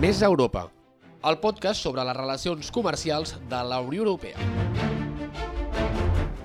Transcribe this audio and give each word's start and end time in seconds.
Més 0.00 0.22
Europa, 0.22 0.66
el 1.26 1.38
podcast 1.42 1.82
sobre 1.82 2.04
les 2.06 2.16
relacions 2.16 2.70
comercials 2.70 3.34
de 3.50 3.60
la 3.66 3.80
Unió 3.80 4.04
Europea. 4.04 4.36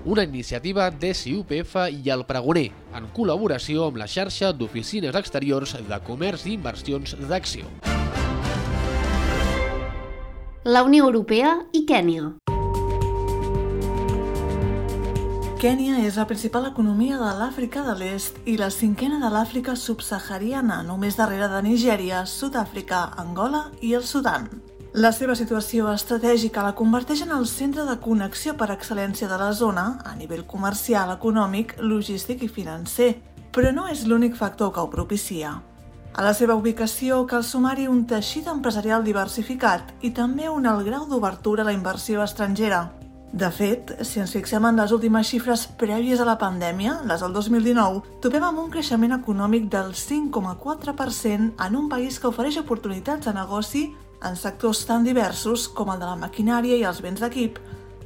Una 0.06 0.24
iniciativa 0.24 0.90
de 0.90 1.12
CUPF 1.14 1.76
i 1.94 2.10
el 2.10 2.26
Pregoner, 2.26 2.72
en 2.98 3.06
col·laboració 3.14 3.86
amb 3.92 4.02
la 4.02 4.10
xarxa 4.10 4.50
d'oficines 4.52 5.16
exteriors 5.20 5.76
de 5.78 6.02
comerç 6.08 6.48
i 6.50 6.56
inversions 6.58 7.14
d'Acció. 7.30 7.70
La 10.64 10.82
Unió 10.84 11.06
Europea 11.06 11.60
i 11.74 11.86
Kènia. 11.90 12.41
Kènia 15.62 16.00
és 16.02 16.16
la 16.18 16.24
principal 16.26 16.64
economia 16.66 17.20
de 17.22 17.32
l'Àfrica 17.38 17.84
de 17.86 17.94
l'Est 18.00 18.40
i 18.50 18.56
la 18.58 18.72
cinquena 18.74 19.20
de 19.22 19.28
l'Àfrica 19.30 19.76
subsahariana, 19.78 20.80
només 20.82 21.20
darrere 21.20 21.46
de 21.52 21.60
Nigèria, 21.62 22.24
Sud-àfrica, 22.26 23.02
Angola 23.22 23.68
i 23.86 23.92
el 23.94 24.02
Sudan. 24.02 24.48
La 24.98 25.12
seva 25.14 25.36
situació 25.38 25.92
estratègica 25.94 26.64
la 26.66 26.74
converteix 26.74 27.22
en 27.28 27.36
el 27.36 27.46
centre 27.46 27.86
de 27.86 27.94
connexió 28.02 28.56
per 28.58 28.72
excel·lència 28.74 29.30
de 29.30 29.38
la 29.38 29.52
zona 29.54 29.84
a 30.02 30.16
nivell 30.16 30.48
comercial, 30.50 31.14
econòmic, 31.14 31.76
logístic 31.78 32.42
i 32.42 32.50
financer, 32.50 33.12
però 33.54 33.70
no 33.70 33.86
és 33.86 34.02
l'únic 34.10 34.34
factor 34.40 34.74
que 34.74 34.82
ho 34.82 34.90
propicia. 34.90 35.60
A 36.18 36.26
la 36.26 36.34
seva 36.34 36.58
ubicació 36.58 37.22
cal 37.30 37.46
sumar-hi 37.46 37.86
un 37.86 38.02
teixit 38.10 38.50
empresarial 38.50 39.06
diversificat 39.06 39.94
i 40.02 40.10
també 40.10 40.50
un 40.50 40.66
alt 40.66 40.90
grau 40.90 41.06
d'obertura 41.06 41.62
a 41.62 41.70
la 41.70 41.78
inversió 41.78 42.26
estrangera, 42.26 42.82
de 43.32 43.48
fet, 43.48 43.94
si 44.04 44.20
ens 44.20 44.34
fixem 44.36 44.66
en 44.68 44.76
les 44.76 44.92
últimes 44.92 45.30
xifres 45.30 45.64
prèvies 45.80 46.20
a 46.20 46.28
la 46.28 46.36
pandèmia, 46.40 46.98
les 47.08 47.22
del 47.24 47.32
2019, 47.32 48.02
topem 48.24 48.44
amb 48.44 48.60
un 48.60 48.72
creixement 48.74 49.16
econòmic 49.16 49.70
del 49.72 49.94
5,4% 49.96 51.54
en 51.56 51.78
un 51.80 51.88
país 51.90 52.20
que 52.20 52.28
ofereix 52.28 52.60
oportunitats 52.60 53.30
de 53.30 53.34
negoci 53.38 53.86
en 54.28 54.36
sectors 54.36 54.84
tan 54.86 55.08
diversos 55.08 55.70
com 55.72 55.94
el 55.94 56.02
de 56.04 56.10
la 56.10 56.20
maquinària 56.20 56.76
i 56.76 56.84
els 56.84 57.00
béns 57.02 57.24
d'equip, 57.24 57.56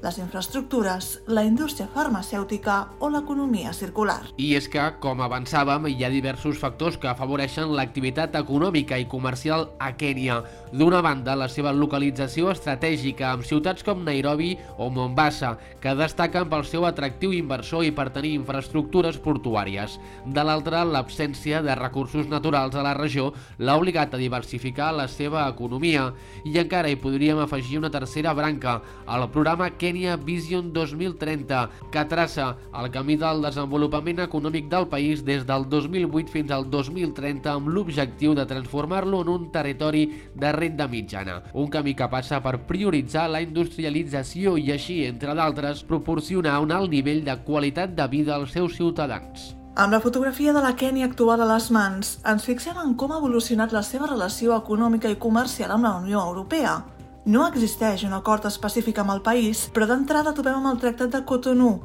les 0.04 0.18
infraestructures, 0.20 1.22
la 1.28 1.44
indústria 1.48 1.88
farmacèutica 1.94 2.76
o 3.00 3.10
l'economia 3.10 3.72
circular. 3.74 4.28
I 4.38 4.52
és 4.60 4.68
que, 4.70 4.84
com 5.02 5.22
avançàvem, 5.24 5.88
hi 5.90 6.04
ha 6.06 6.12
diversos 6.14 6.60
factors 6.62 7.00
que 7.02 7.10
afavoreixen 7.10 7.72
l'activitat 7.74 8.36
econòmica 8.38 9.00
i 9.02 9.08
comercial 9.10 9.70
a 9.80 9.94
Kènia. 9.98 10.42
D'una 10.76 11.02
banda, 11.06 11.38
la 11.40 11.48
seva 11.50 11.74
localització 11.74 12.52
estratègica 12.52 13.32
amb 13.32 13.48
ciutats 13.48 13.86
com 13.88 14.04
Nairobi 14.06 14.52
o 14.78 14.90
Mombasa, 14.94 15.56
que 15.82 15.96
destaquen 15.98 16.52
pel 16.52 16.68
seu 16.68 16.86
atractiu 16.86 17.34
inversor 17.34 17.88
i 17.88 17.94
per 17.96 18.10
tenir 18.14 18.36
infraestructures 18.36 19.18
portuàries. 19.24 19.98
De 20.26 20.46
l'altra, 20.46 20.84
l'absència 20.86 21.64
de 21.66 21.80
recursos 21.80 22.30
naturals 22.30 22.76
a 22.76 22.86
la 22.86 22.94
regió 22.98 23.32
l'ha 23.58 23.78
obligat 23.80 24.14
a 24.14 24.22
diversificar 24.22 24.92
la 24.94 25.08
seva 25.08 25.48
economia. 25.50 26.12
I 26.46 26.60
encara 26.62 26.92
hi 26.92 27.00
podríem 27.00 27.40
afegir 27.42 27.80
una 27.80 27.94
tercera 27.94 28.34
branca, 28.38 28.82
el 29.10 29.30
programa 29.32 29.72
Kenya 29.72 29.85
Kenya 29.86 30.18
Vision 30.18 30.74
2030, 30.74 31.70
que 31.94 32.04
traça 32.10 32.56
el 32.74 32.88
camí 32.90 33.20
del 33.22 33.44
desenvolupament 33.46 34.24
econòmic 34.24 34.66
del 34.72 34.88
país 34.90 35.22
des 35.28 35.44
del 35.46 35.68
2008 35.70 36.34
fins 36.34 36.54
al 36.56 36.66
2030 36.74 37.52
amb 37.52 37.70
l'objectiu 37.70 38.34
de 38.34 38.48
transformar-lo 38.50 39.20
en 39.22 39.30
un 39.30 39.44
territori 39.54 40.08
de 40.34 40.54
renda 40.56 40.88
mitjana. 40.90 41.36
Un 41.54 41.70
camí 41.70 41.94
que 41.94 42.08
passa 42.10 42.40
per 42.42 42.64
prioritzar 42.66 43.28
la 43.30 43.44
industrialització 43.46 44.56
i 44.58 44.72
així, 44.74 45.04
entre 45.06 45.38
d'altres, 45.38 45.86
proporcionar 45.86 46.58
un 46.66 46.74
alt 46.74 46.90
nivell 46.90 47.22
de 47.30 47.38
qualitat 47.46 47.94
de 47.94 48.10
vida 48.10 48.34
als 48.40 48.58
seus 48.58 48.74
ciutadans. 48.82 49.54
Amb 49.76 49.94
la 49.94 50.02
fotografia 50.02 50.56
de 50.56 50.66
la 50.66 50.74
Kènia 50.80 51.06
actual 51.12 51.46
a 51.46 51.52
les 51.54 51.70
mans, 51.70 52.16
ens 52.26 52.50
fixem 52.50 52.82
en 52.82 52.98
com 52.98 53.14
ha 53.14 53.22
evolucionat 53.22 53.76
la 53.76 53.86
seva 53.86 54.10
relació 54.10 54.58
econòmica 54.58 55.14
i 55.14 55.22
comercial 55.22 55.78
amb 55.78 55.86
la 55.86 55.98
Unió 56.02 56.26
Europea. 56.26 56.80
No 57.26 57.48
existeix 57.50 58.04
un 58.06 58.12
acord 58.14 58.44
específic 58.46 59.00
amb 59.02 59.10
el 59.10 59.24
país, 59.26 59.64
però 59.74 59.88
d'entrada 59.90 60.36
trobem 60.38 60.60
amb 60.60 60.70
el 60.70 60.82
Tractat 60.84 61.10
de 61.10 61.24
Cotonou, 61.26 61.80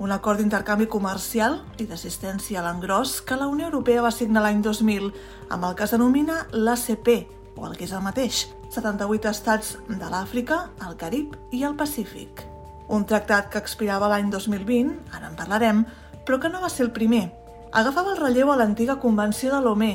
un 0.00 0.12
acord 0.14 0.40
d'intercanvi 0.40 0.86
comercial 0.88 1.58
i 1.76 1.84
d'assistència 1.84 2.62
a 2.62 2.64
l'engròs 2.64 3.18
que 3.28 3.36
la 3.36 3.50
Unió 3.52 3.68
Europea 3.68 4.06
va 4.06 4.12
signar 4.12 4.46
l'any 4.46 4.62
2000 4.64 5.10
amb 5.52 5.68
el 5.68 5.76
que 5.76 5.84
es 5.84 5.92
denomina 5.92 6.38
l'ACP, 6.52 7.12
o 7.60 7.68
el 7.68 7.76
que 7.76 7.84
és 7.84 7.92
el 7.92 8.00
mateix, 8.08 8.46
78 8.72 9.28
estats 9.34 9.76
de 9.84 10.08
l'Àfrica, 10.08 10.62
el 10.88 10.96
Carib 10.96 11.36
i 11.52 11.60
el 11.68 11.76
Pacífic. 11.76 12.46
Un 12.88 13.04
tractat 13.04 13.52
que 13.52 13.60
expirava 13.60 14.08
l'any 14.08 14.32
2020, 14.32 14.96
ara 15.12 15.28
en 15.28 15.36
parlarem, 15.36 15.84
però 16.24 16.40
que 16.40 16.48
no 16.48 16.64
va 16.64 16.72
ser 16.72 16.86
el 16.88 16.94
primer. 16.96 17.26
Agafava 17.68 18.16
el 18.16 18.22
relleu 18.24 18.48
a 18.48 18.56
l'antiga 18.56 18.96
Convenció 19.04 19.52
de 19.52 19.60
Lomé, 19.60 19.94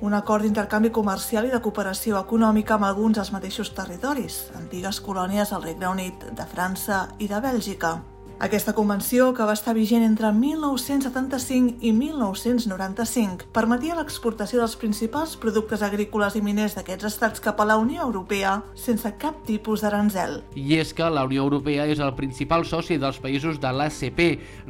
un 0.00 0.14
acord 0.14 0.44
d'intercanvi 0.44 0.90
comercial 0.90 1.48
i 1.48 1.52
de 1.52 1.60
cooperació 1.60 2.20
econòmica 2.20 2.76
amb 2.76 2.88
alguns 2.88 3.18
dels 3.18 3.32
mateixos 3.34 3.74
territoris, 3.76 4.46
antigues 4.56 5.00
colònies 5.04 5.52
del 5.52 5.66
Regne 5.66 5.90
Unit, 5.92 6.30
de 6.32 6.48
França 6.54 7.04
i 7.18 7.28
de 7.28 7.42
Bèlgica. 7.44 7.98
Aquesta 8.40 8.72
convenció, 8.72 9.34
que 9.36 9.44
va 9.44 9.52
estar 9.52 9.74
vigent 9.76 10.00
entre 10.00 10.30
1975 10.32 11.84
i 11.84 11.90
1995, 11.92 13.50
permetia 13.52 13.98
l'exportació 13.98 14.62
dels 14.62 14.78
principals 14.80 15.34
productes 15.36 15.82
agrícoles 15.84 16.38
i 16.38 16.40
miners 16.40 16.72
d'aquests 16.78 17.10
estats 17.10 17.44
cap 17.44 17.60
a 17.60 17.66
la 17.68 17.76
Unió 17.76 18.00
Europea 18.06 18.54
sense 18.72 19.12
cap 19.20 19.42
tipus 19.44 19.84
d'aranzel. 19.84 20.38
I 20.56 20.78
és 20.80 20.94
que 20.96 21.10
la 21.12 21.26
Unió 21.28 21.44
Europea 21.44 21.84
és 21.84 22.00
el 22.00 22.14
principal 22.16 22.64
soci 22.64 22.96
dels 22.96 23.20
països 23.20 23.60
de 23.60 23.74
l'ACP, 23.76 24.22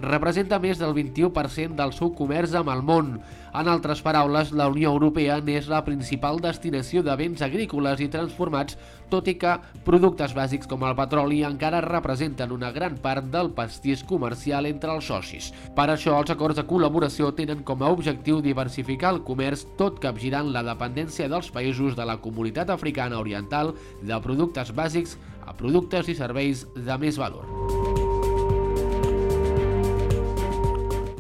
representa 0.02 0.58
més 0.58 0.82
del 0.82 0.90
21% 0.90 1.78
del 1.78 1.94
seu 1.94 2.10
comerç 2.10 2.58
amb 2.58 2.74
el 2.74 2.82
món. 2.82 3.20
En 3.52 3.68
altres 3.68 3.98
paraules, 4.02 4.52
la 4.54 4.68
Unió 4.70 4.92
Europea 4.94 5.40
n'és 5.42 5.66
la 5.70 5.82
principal 5.86 6.38
destinació 6.42 7.02
de 7.02 7.16
béns 7.18 7.42
agrícoles 7.42 7.98
i 8.04 8.06
transformats, 8.12 8.76
tot 9.10 9.26
i 9.26 9.34
que 9.40 9.56
productes 9.86 10.34
bàsics 10.36 10.70
com 10.70 10.84
el 10.86 10.94
petroli 10.98 11.40
encara 11.46 11.82
representen 11.82 12.54
una 12.54 12.70
gran 12.70 13.00
part 13.02 13.26
del 13.32 13.50
pastís 13.56 14.04
comercial 14.06 14.70
entre 14.70 14.94
els 14.94 15.10
socis. 15.10 15.50
Per 15.74 15.88
això, 15.90 16.14
els 16.20 16.30
acords 16.30 16.60
de 16.60 16.66
col·laboració 16.68 17.32
tenen 17.34 17.64
com 17.66 17.82
a 17.82 17.90
objectiu 17.90 18.38
diversificar 18.44 19.16
el 19.16 19.24
comerç 19.26 19.66
tot 19.80 19.98
capgirant 20.02 20.54
la 20.54 20.62
dependència 20.66 21.28
dels 21.28 21.50
països 21.50 21.98
de 21.98 22.06
la 22.06 22.20
comunitat 22.22 22.70
africana 22.70 23.18
oriental 23.18 23.74
de 24.02 24.22
productes 24.22 24.70
bàsics 24.70 25.18
a 25.42 25.56
productes 25.58 26.06
i 26.06 26.14
serveis 26.14 26.66
de 26.76 27.02
més 27.02 27.18
valor. 27.18 27.79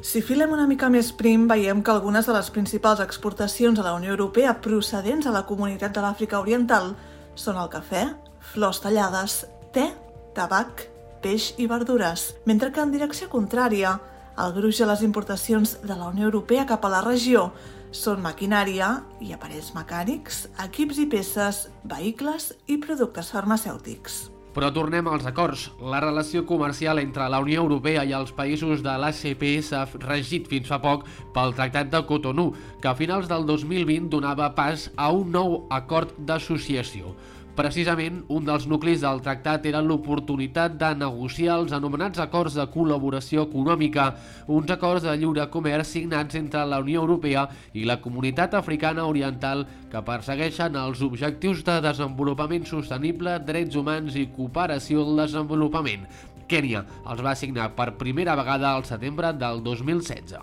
Si 0.02 0.22
filem 0.24 0.48
una 0.54 0.64
mica 0.64 0.88
més 0.88 1.10
prim, 1.12 1.42
veiem 1.44 1.82
que 1.84 1.92
algunes 1.92 2.24
de 2.24 2.32
les 2.32 2.46
principals 2.54 3.02
exportacions 3.04 3.78
a 3.78 3.84
la 3.84 3.92
Unió 3.98 4.14
Europea 4.14 4.54
procedents 4.64 5.26
a 5.28 5.34
la 5.34 5.42
comunitat 5.44 5.92
de 5.92 6.00
l'Àfrica 6.00 6.40
Oriental 6.40 6.94
són 7.36 7.58
el 7.60 7.68
cafè, 7.68 8.06
flors 8.54 8.80
tallades, 8.80 9.42
te, 9.76 9.90
tabac, 10.32 10.86
peix 11.20 11.50
i 11.60 11.68
verdures, 11.68 12.30
mentre 12.48 12.72
que 12.72 12.80
en 12.80 12.96
direcció 12.96 13.28
contrària, 13.28 13.98
el 14.40 14.56
gruix 14.56 14.80
de 14.80 14.88
les 14.88 15.04
importacions 15.04 15.76
de 15.84 15.92
la 15.92 16.08
Unió 16.08 16.30
Europea 16.30 16.64
cap 16.64 16.88
a 16.88 16.94
la 16.96 17.04
regió 17.04 17.50
són 17.92 18.24
maquinària 18.24 19.02
i 19.20 19.34
aparells 19.36 19.74
mecànics, 19.76 20.46
equips 20.64 21.04
i 21.04 21.10
peces, 21.12 21.66
vehicles 21.84 22.54
i 22.72 22.80
productes 22.80 23.34
farmacèutics. 23.36 24.29
Però 24.50 24.72
tornem 24.74 25.06
als 25.06 25.26
acords. 25.30 25.68
La 25.78 26.00
relació 26.02 26.42
comercial 26.46 26.98
entre 26.98 27.28
la 27.30 27.38
Unió 27.42 27.62
Europea 27.62 28.02
i 28.02 28.14
els 28.16 28.32
països 28.34 28.82
de 28.82 28.94
l'ACP 28.98 29.44
s'ha 29.62 29.84
regit 30.02 30.48
fins 30.50 30.66
fa 30.70 30.80
poc 30.82 31.04
pel 31.34 31.54
Tractat 31.54 31.92
de 31.92 32.00
Cotonou, 32.08 32.54
que 32.82 32.90
a 32.90 32.96
finals 32.98 33.30
del 33.30 33.46
2020 33.46 34.10
donava 34.10 34.50
pas 34.58 34.88
a 34.96 35.12
un 35.14 35.30
nou 35.30 35.60
acord 35.70 36.16
d'associació. 36.18 37.14
Precisament, 37.58 38.20
un 38.30 38.44
dels 38.46 38.64
nuclis 38.70 39.00
del 39.02 39.20
tractat 39.24 39.64
era 39.66 39.80
l'oportunitat 39.82 40.76
de 40.78 40.90
negociar 40.94 41.56
els 41.58 41.72
anomenats 41.76 42.20
acords 42.22 42.54
de 42.54 42.66
col·laboració 42.70 43.44
econòmica, 43.48 44.06
uns 44.46 44.70
acords 44.70 45.02
de 45.04 45.16
lliure 45.18 45.48
comerç 45.50 45.90
signats 45.96 46.38
entre 46.38 46.62
la 46.70 46.78
Unió 46.80 47.02
Europea 47.02 47.48
i 47.74 47.84
la 47.88 47.98
Comunitat 48.00 48.54
Africana 48.54 49.08
Oriental 49.10 49.66
que 49.90 50.04
persegueixen 50.06 50.78
els 50.78 51.02
objectius 51.02 51.64
de 51.66 51.80
desenvolupament 51.82 52.68
sostenible, 52.70 53.38
drets 53.44 53.76
humans 53.76 54.14
i 54.16 54.28
cooperació 54.30 55.02
al 55.04 55.24
desenvolupament. 55.24 56.06
Kènia 56.50 56.84
els 57.10 57.20
va 57.22 57.34
signar 57.34 57.72
per 57.74 57.92
primera 57.98 58.38
vegada 58.38 58.72
al 58.74 58.86
setembre 58.86 59.34
del 59.34 59.62
2016. 59.66 60.38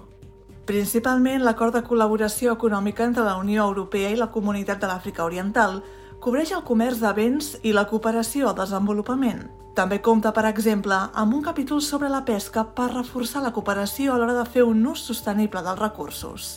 Principalment 0.68 1.46
l'acord 1.48 1.72
de 1.72 1.82
col·laboració 1.88 2.52
econòmica 2.58 3.06
entre 3.08 3.24
la 3.24 3.38
Unió 3.40 3.64
Europea 3.72 4.12
i 4.12 4.20
la 4.20 4.28
Comunitat 4.34 4.82
de 4.84 4.90
l'Àfrica 4.92 5.24
Oriental, 5.24 5.80
cobreix 6.20 6.52
el 6.52 6.64
comerç 6.66 7.02
de 7.04 7.14
béns 7.14 7.54
i 7.64 7.74
la 7.76 7.86
cooperació 7.90 8.50
al 8.50 8.58
desenvolupament. 8.58 9.46
També 9.78 10.00
compta, 10.02 10.32
per 10.34 10.48
exemple, 10.50 10.98
amb 11.14 11.36
un 11.38 11.44
capítol 11.46 11.84
sobre 11.86 12.10
la 12.10 12.24
pesca 12.26 12.64
per 12.78 12.88
reforçar 12.94 13.44
la 13.44 13.54
cooperació 13.54 14.14
a 14.14 14.18
l'hora 14.18 14.34
de 14.34 14.46
fer 14.50 14.64
un 14.66 14.82
ús 14.90 15.04
sostenible 15.06 15.62
dels 15.62 15.80
recursos. 15.80 16.48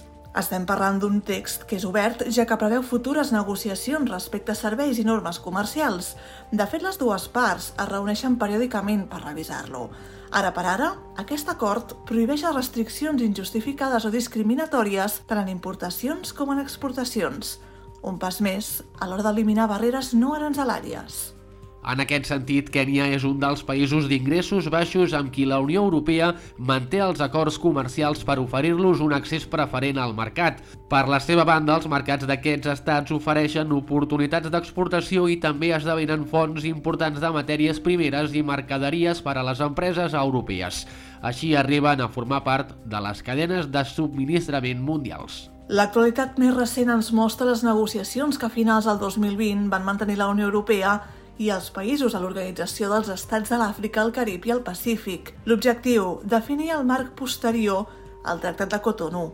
Estem 0.41 0.65
parlant 0.65 1.01
d'un 1.03 1.19
text 1.27 1.67
que 1.67 1.77
és 1.77 1.85
obert 1.85 2.23
ja 2.31 2.47
que 2.47 2.57
preveu 2.57 2.85
futures 2.87 3.33
negociacions 3.35 4.09
respecte 4.09 4.55
a 4.55 4.59
serveis 4.59 5.01
i 5.03 5.05
normes 5.05 5.41
comercials. 5.43 6.15
De 6.53 6.65
fet, 6.71 6.85
les 6.87 6.97
dues 6.97 7.27
parts 7.29 7.73
es 7.75 7.89
reuneixen 7.91 8.39
periòdicament 8.39 9.09
per 9.11 9.25
revisar-lo. 9.25 9.89
Ara 10.31 10.53
per 10.55 10.65
ara, 10.71 10.93
aquest 11.19 11.51
acord 11.51 11.97
prohibeix 12.07 12.47
les 12.47 12.55
restriccions 12.55 13.21
injustificades 13.21 14.07
o 14.07 14.15
discriminatòries 14.15 15.25
tant 15.27 15.43
en 15.43 15.51
importacions 15.51 16.33
com 16.33 16.55
en 16.55 16.63
exportacions, 16.63 17.59
un 18.03 18.19
pas 18.19 18.41
més 18.41 18.81
a 18.99 19.11
l'hora 19.11 19.27
d'eliminar 19.27 19.69
barreres 19.71 20.15
no 20.15 20.35
arancelàries. 20.37 21.21
En 21.81 22.01
aquest 22.03 22.27
sentit, 22.29 22.69
Kènia 22.69 23.07
és 23.09 23.23
un 23.25 23.39
dels 23.41 23.63
països 23.65 24.05
d'ingressos 24.11 24.67
baixos 24.73 25.15
amb 25.17 25.31
qui 25.33 25.47
la 25.49 25.63
Unió 25.65 25.81
Europea 25.87 26.35
manté 26.59 26.99
els 27.01 27.23
acords 27.25 27.57
comercials 27.59 28.21
per 28.29 28.37
oferir-los 28.43 29.01
un 29.01 29.15
accés 29.17 29.47
preferent 29.49 29.97
al 29.99 30.13
mercat. 30.17 30.61
Per 30.93 31.07
la 31.09 31.23
seva 31.25 31.47
banda, 31.49 31.79
els 31.81 31.89
mercats 31.89 32.29
d'aquests 32.29 32.69
estats 32.75 33.15
ofereixen 33.17 33.73
oportunitats 33.73 34.53
d'exportació 34.53 35.25
i 35.33 35.39
també 35.41 35.73
esdevenen 35.73 36.27
fonts 36.29 36.67
importants 36.69 37.21
de 37.23 37.31
matèries 37.33 37.81
primeres 37.81 38.37
i 38.37 38.45
mercaderies 38.45 39.23
per 39.25 39.39
a 39.39 39.47
les 39.49 39.63
empreses 39.65 40.13
europees. 40.13 40.85
Així 41.23 41.55
arriben 41.57 42.05
a 42.05 42.11
formar 42.13 42.43
part 42.45 42.77
de 42.85 43.01
les 43.09 43.25
cadenes 43.25 43.73
de 43.73 43.87
subministrament 43.89 44.85
mundials. 44.85 45.49
L'actualitat 45.71 46.35
més 46.43 46.51
recent 46.57 46.89
ens 46.91 47.13
mostra 47.15 47.47
les 47.47 47.61
negociacions 47.63 48.35
que 48.43 48.49
a 48.49 48.51
finals 48.51 48.89
del 48.89 48.97
2020 48.99 49.69
van 49.71 49.85
mantenir 49.87 50.17
la 50.19 50.27
Unió 50.27 50.49
Europea 50.49 50.97
i 51.39 51.53
els 51.55 51.69
països 51.71 52.17
a 52.17 52.21
l'Organització 52.23 52.89
dels 52.91 53.11
Estats 53.15 53.53
de 53.53 53.59
l'Àfrica, 53.61 54.03
el 54.03 54.11
Carib 54.17 54.49
i 54.49 54.51
el 54.51 54.65
Pacífic. 54.67 55.31
L'objectiu, 55.47 56.17
definir 56.25 56.73
el 56.75 56.83
marc 56.89 57.13
posterior 57.21 57.87
al 58.27 58.43
Tractat 58.43 58.73
de 58.75 58.81
Cotonou. 58.83 59.29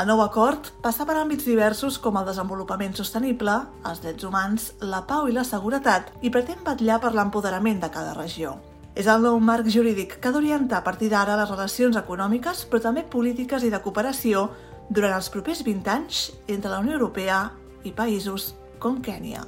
El 0.00 0.08
nou 0.08 0.22
acord 0.24 0.70
passa 0.80 1.04
per 1.04 1.18
àmbits 1.20 1.44
diversos 1.44 1.98
com 2.00 2.16
el 2.16 2.24
desenvolupament 2.30 2.96
sostenible, 2.96 3.58
els 3.84 4.00
drets 4.00 4.24
humans, 4.24 4.70
la 4.80 5.02
pau 5.04 5.28
i 5.28 5.36
la 5.36 5.44
seguretat 5.44 6.08
i 6.22 6.32
pretén 6.32 6.64
vetllar 6.64 7.02
per 7.04 7.12
l'empoderament 7.12 7.84
de 7.84 7.92
cada 7.92 8.16
regió. 8.16 8.54
És 8.96 9.10
el 9.12 9.20
nou 9.20 9.36
marc 9.44 9.68
jurídic 9.68 10.16
que 10.22 10.30
ha 10.30 10.32
d'orientar 10.32 10.80
a 10.80 10.84
partir 10.88 11.10
d'ara 11.12 11.36
les 11.36 11.52
relacions 11.52 12.00
econòmiques, 12.00 12.64
però 12.64 12.80
també 12.80 13.04
polítiques 13.04 13.68
i 13.68 13.68
de 13.68 13.82
cooperació 13.84 14.46
durant 14.88 15.16
els 15.16 15.30
propers 15.32 15.62
20 15.66 15.92
anys 15.92 16.24
entre 16.46 16.72
la 16.72 16.80
Unió 16.84 16.98
Europea 16.98 17.44
i 17.84 17.94
països 17.94 18.52
com 18.82 19.00
Kènia. 19.02 19.46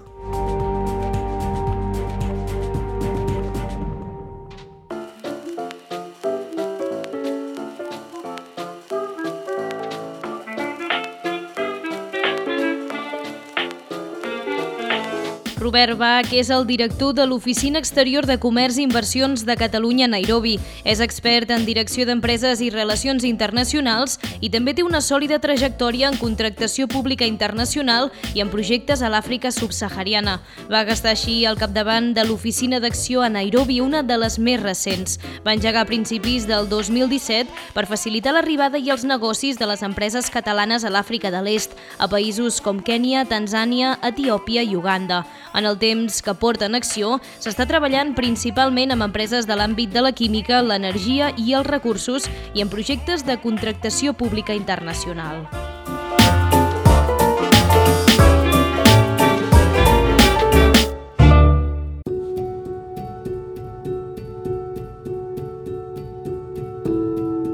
Robert 15.58 15.98
Bach 15.98 16.30
és 16.30 16.52
el 16.54 16.68
director 16.68 17.16
de 17.18 17.24
l'Oficina 17.26 17.80
Exterior 17.82 18.22
de 18.22 18.36
Comerç 18.38 18.76
i 18.78 18.84
Inversions 18.86 19.42
de 19.42 19.56
Catalunya 19.58 20.04
a 20.06 20.10
Nairobi. 20.12 20.52
És 20.86 21.00
expert 21.02 21.50
en 21.50 21.64
direcció 21.66 22.04
d'empreses 22.06 22.60
i 22.62 22.68
relacions 22.70 23.24
internacionals 23.26 24.20
i 24.38 24.52
també 24.54 24.76
té 24.78 24.84
una 24.86 25.00
sòlida 25.02 25.40
trajectòria 25.42 26.12
en 26.12 26.18
contractació 26.20 26.86
pública 26.86 27.26
internacional 27.26 28.12
i 28.38 28.44
en 28.44 28.52
projectes 28.52 29.02
a 29.02 29.10
l'Àfrica 29.10 29.50
subsahariana. 29.50 30.36
Va 30.70 30.84
gastar 30.86 31.16
així 31.16 31.40
al 31.42 31.58
capdavant 31.58 32.12
de 32.14 32.22
l'Oficina 32.28 32.78
d'Acció 32.78 33.26
a 33.26 33.28
Nairobi, 33.28 33.80
una 33.82 34.04
de 34.06 34.14
les 34.14 34.38
més 34.38 34.62
recents. 34.62 35.18
Va 35.42 35.56
engegar 35.58 35.82
a 35.82 35.90
principis 35.90 36.46
del 36.46 36.70
2017 36.70 37.50
per 37.74 37.88
facilitar 37.90 38.36
l'arribada 38.36 38.78
i 38.78 38.94
els 38.94 39.02
negocis 39.02 39.58
de 39.58 39.66
les 39.66 39.82
empreses 39.82 40.30
catalanes 40.30 40.86
a 40.86 40.94
l'Àfrica 40.94 41.34
de 41.34 41.42
l'Est, 41.42 41.74
a 41.98 42.06
països 42.06 42.62
com 42.62 42.78
Kènia, 42.78 43.26
Tanzània, 43.26 43.96
Etiòpia 44.06 44.62
i 44.62 44.78
Uganda. 44.78 45.24
En 45.58 45.66
el 45.66 45.76
temps 45.76 46.20
que 46.22 46.32
porta 46.38 46.68
en 46.68 46.78
acció, 46.78 47.16
s'està 47.42 47.64
treballant 47.66 48.12
principalment 48.14 48.94
amb 48.94 49.02
empreses 49.08 49.46
de 49.48 49.56
l'àmbit 49.58 49.90
de 49.90 50.04
la 50.06 50.12
química, 50.14 50.60
l'energia 50.62 51.32
i 51.34 51.50
els 51.58 51.66
recursos 51.66 52.28
i 52.54 52.62
en 52.62 52.70
projectes 52.70 53.24
de 53.26 53.34
contractació 53.42 54.14
pública 54.14 54.54
internacional. 54.54 55.48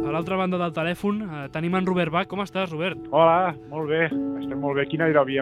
A 0.04 0.12
l'altra 0.12 0.36
banda 0.36 0.60
del 0.60 0.76
telèfon 0.76 1.24
eh, 1.24 1.46
tenim 1.56 1.80
en 1.80 1.88
Robert 1.88 2.12
Bach. 2.12 2.28
Com 2.28 2.44
estàs, 2.44 2.68
Robert? 2.68 3.00
Hola, 3.16 3.54
molt 3.72 3.88
bé. 3.88 4.10
Estem 4.44 4.60
molt 4.60 4.76
bé 4.76 4.84
aquí 4.84 5.00
a 5.00 5.06
Nairobi, 5.06 5.40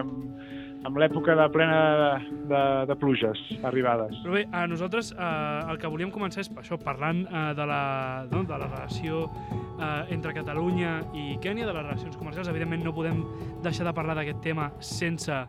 amb, 0.83 0.97
l'època 1.01 1.35
de 1.39 1.47
plena 1.53 1.79
de, 1.99 2.09
de, 2.51 2.61
de 2.89 2.97
pluges 2.99 3.39
arribades. 3.65 4.15
Però 4.23 4.35
bé, 4.37 4.43
a 4.51 4.65
nosaltres 4.69 5.11
eh, 5.13 5.71
el 5.71 5.79
que 5.81 5.91
volíem 5.91 6.13
començar 6.13 6.43
és 6.43 6.51
això, 6.61 6.77
parlant 6.81 7.23
eh, 7.25 7.43
de, 7.57 7.67
la, 7.69 7.83
no, 8.31 8.43
de 8.47 8.59
la 8.61 8.69
relació 8.69 9.25
eh, 9.27 10.13
entre 10.15 10.35
Catalunya 10.35 10.99
i 11.17 11.37
Kènia, 11.43 11.67
de 11.69 11.75
les 11.75 11.87
relacions 11.87 12.19
comercials. 12.19 12.51
Evidentment 12.51 12.85
no 12.85 12.95
podem 12.95 13.23
deixar 13.65 13.87
de 13.87 13.95
parlar 13.95 14.17
d'aquest 14.19 14.41
tema 14.45 14.71
sense 14.83 15.43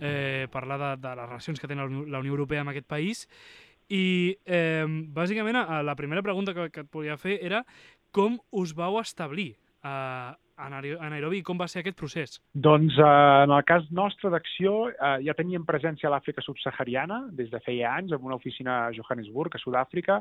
eh, 0.00 0.46
parlar 0.52 0.78
de, 0.80 0.92
de 1.02 1.16
les 1.16 1.28
relacions 1.28 1.60
que 1.60 1.70
té 1.70 1.78
la 1.78 1.88
Unió, 1.88 2.04
la 2.08 2.22
Unió 2.24 2.36
Europea 2.36 2.64
amb 2.64 2.74
aquest 2.74 2.88
país. 2.90 3.26
I 3.90 4.36
eh, 4.46 4.86
bàsicament 5.14 5.58
eh, 5.60 5.80
la 5.86 5.96
primera 5.98 6.22
pregunta 6.22 6.54
que, 6.54 6.70
que 6.70 6.86
et 6.86 6.92
volia 6.92 7.18
fer 7.20 7.40
era 7.42 7.64
com 8.14 8.38
us 8.50 8.74
vau 8.74 9.00
establir 9.00 9.52
eh, 9.84 10.30
a 10.60 11.08
Nairobi 11.10 11.40
com 11.46 11.58
va 11.60 11.68
ser 11.70 11.80
aquest 11.80 11.96
procés? 11.98 12.36
Doncs 12.52 12.98
eh, 12.98 13.08
en 13.44 13.54
el 13.56 13.64
cas 13.68 13.86
nostre 13.96 14.30
d'acció 14.32 14.90
eh, 14.90 15.16
ja 15.26 15.34
teníem 15.38 15.64
presència 15.68 16.10
a 16.10 16.14
l'Àfrica 16.14 16.44
subsahariana 16.44 17.22
des 17.36 17.50
de 17.52 17.60
feia 17.64 17.94
anys 17.96 18.12
amb 18.16 18.28
una 18.28 18.36
oficina 18.36 18.76
a 18.84 18.92
Johannesburg, 18.96 19.56
a 19.56 19.62
Sud-àfrica, 19.62 20.20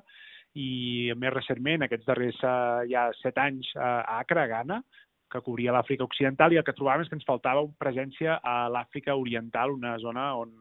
i 0.55 1.11
més 1.19 1.33
recentment, 1.35 1.85
aquests 1.85 2.07
darrers 2.07 2.39
eh, 2.41 2.87
ja 2.93 3.09
set 3.19 3.37
anys, 3.41 3.69
eh, 3.75 3.83
a 3.83 4.19
Accra, 4.23 4.47
Ghana, 4.49 4.81
que 5.29 5.43
cobria 5.45 5.75
l'Àfrica 5.75 6.07
Occidental, 6.07 6.53
i 6.53 6.61
el 6.61 6.65
que 6.65 6.73
trobàvem 6.73 7.05
és 7.05 7.11
que 7.11 7.19
ens 7.19 7.27
faltava 7.27 7.67
presència 7.81 8.39
a 8.41 8.63
l'Àfrica 8.73 9.17
Oriental, 9.19 9.75
una 9.77 9.97
zona 10.01 10.31
on 10.39 10.55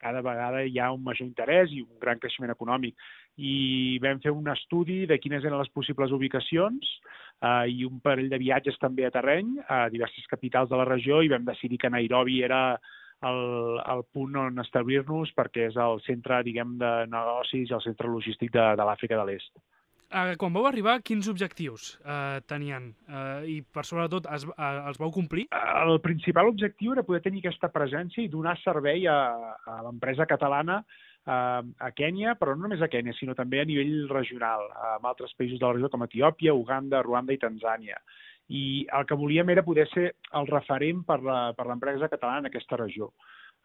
cada 0.00 0.22
vegada 0.24 0.62
hi 0.64 0.78
ha 0.80 0.88
un 0.94 1.02
major 1.04 1.26
interès 1.28 1.72
i 1.76 1.82
un 1.84 1.98
gran 2.00 2.18
creixement 2.18 2.50
econòmic. 2.54 2.96
I 3.36 3.98
vam 4.02 4.20
fer 4.24 4.32
un 4.32 4.48
estudi 4.48 5.04
de 5.06 5.18
quines 5.20 5.44
eren 5.44 5.60
les 5.60 5.70
possibles 5.76 6.12
ubicacions 6.16 6.88
eh, 7.40 7.66
i 7.72 7.84
un 7.88 8.00
parell 8.04 8.30
de 8.30 8.40
viatges 8.40 8.78
també 8.80 9.06
a 9.06 9.12
terreny 9.14 9.56
a 9.68 9.88
diverses 9.92 10.26
capitals 10.30 10.70
de 10.70 10.80
la 10.80 10.88
regió 10.88 11.22
i 11.22 11.32
vam 11.32 11.44
decidir 11.48 11.80
que 11.80 11.92
Nairobi 11.92 12.40
era 12.44 12.62
el, 13.26 13.80
el 13.84 14.04
punt 14.12 14.38
on 14.40 14.62
establir-nos 14.62 15.34
perquè 15.36 15.68
és 15.68 15.76
el 15.76 16.00
centre, 16.06 16.40
diguem, 16.46 16.78
de 16.80 16.94
negocis 17.10 17.68
i 17.68 17.76
el 17.76 17.84
centre 17.84 18.08
logístic 18.08 18.52
de, 18.54 18.72
de 18.76 18.88
l'Àfrica 18.88 19.18
de 19.20 19.28
l'Est. 19.28 19.52
Eh, 20.10 20.34
quan 20.40 20.50
vau 20.50 20.64
arribar, 20.66 20.96
quins 21.06 21.28
objectius 21.30 21.92
eh, 22.02 22.40
tenien? 22.50 22.88
Eh, 23.06 23.42
I, 23.46 23.58
per 23.62 23.84
sobretot, 23.86 24.26
es, 24.34 24.46
eh, 24.48 24.70
els 24.90 24.98
vau 24.98 25.12
complir? 25.14 25.44
El 25.54 26.00
principal 26.02 26.50
objectiu 26.50 26.96
era 26.96 27.04
poder 27.06 27.20
tenir 27.22 27.44
aquesta 27.44 27.70
presència 27.70 28.24
i 28.24 28.32
donar 28.32 28.56
servei 28.64 29.06
a, 29.06 29.20
a 29.70 29.76
l'empresa 29.86 30.26
catalana 30.26 30.80
eh, 30.80 31.09
a 31.26 31.90
Kènia, 31.96 32.34
però 32.40 32.54
no 32.54 32.64
només 32.64 32.82
a 32.82 32.88
Kènia, 32.88 33.14
sinó 33.18 33.34
també 33.36 33.60
a 33.60 33.66
nivell 33.68 34.08
regional, 34.08 34.66
amb 34.96 35.06
altres 35.10 35.34
països 35.38 35.60
de 35.60 35.66
la 35.66 35.74
regió 35.76 35.90
com 35.92 36.06
Etiòpia, 36.06 36.54
Uganda, 36.54 37.02
Ruanda 37.02 37.34
i 37.34 37.40
Tanzània. 37.42 38.00
I 38.50 38.86
el 38.98 39.06
que 39.06 39.18
volíem 39.18 39.50
era 39.52 39.62
poder 39.62 39.86
ser 39.92 40.08
el 40.34 40.48
referent 40.48 41.04
per 41.06 41.20
l'empresa 41.22 42.08
catalana 42.08 42.46
en 42.46 42.50
aquesta 42.50 42.80
regió. 42.80 43.12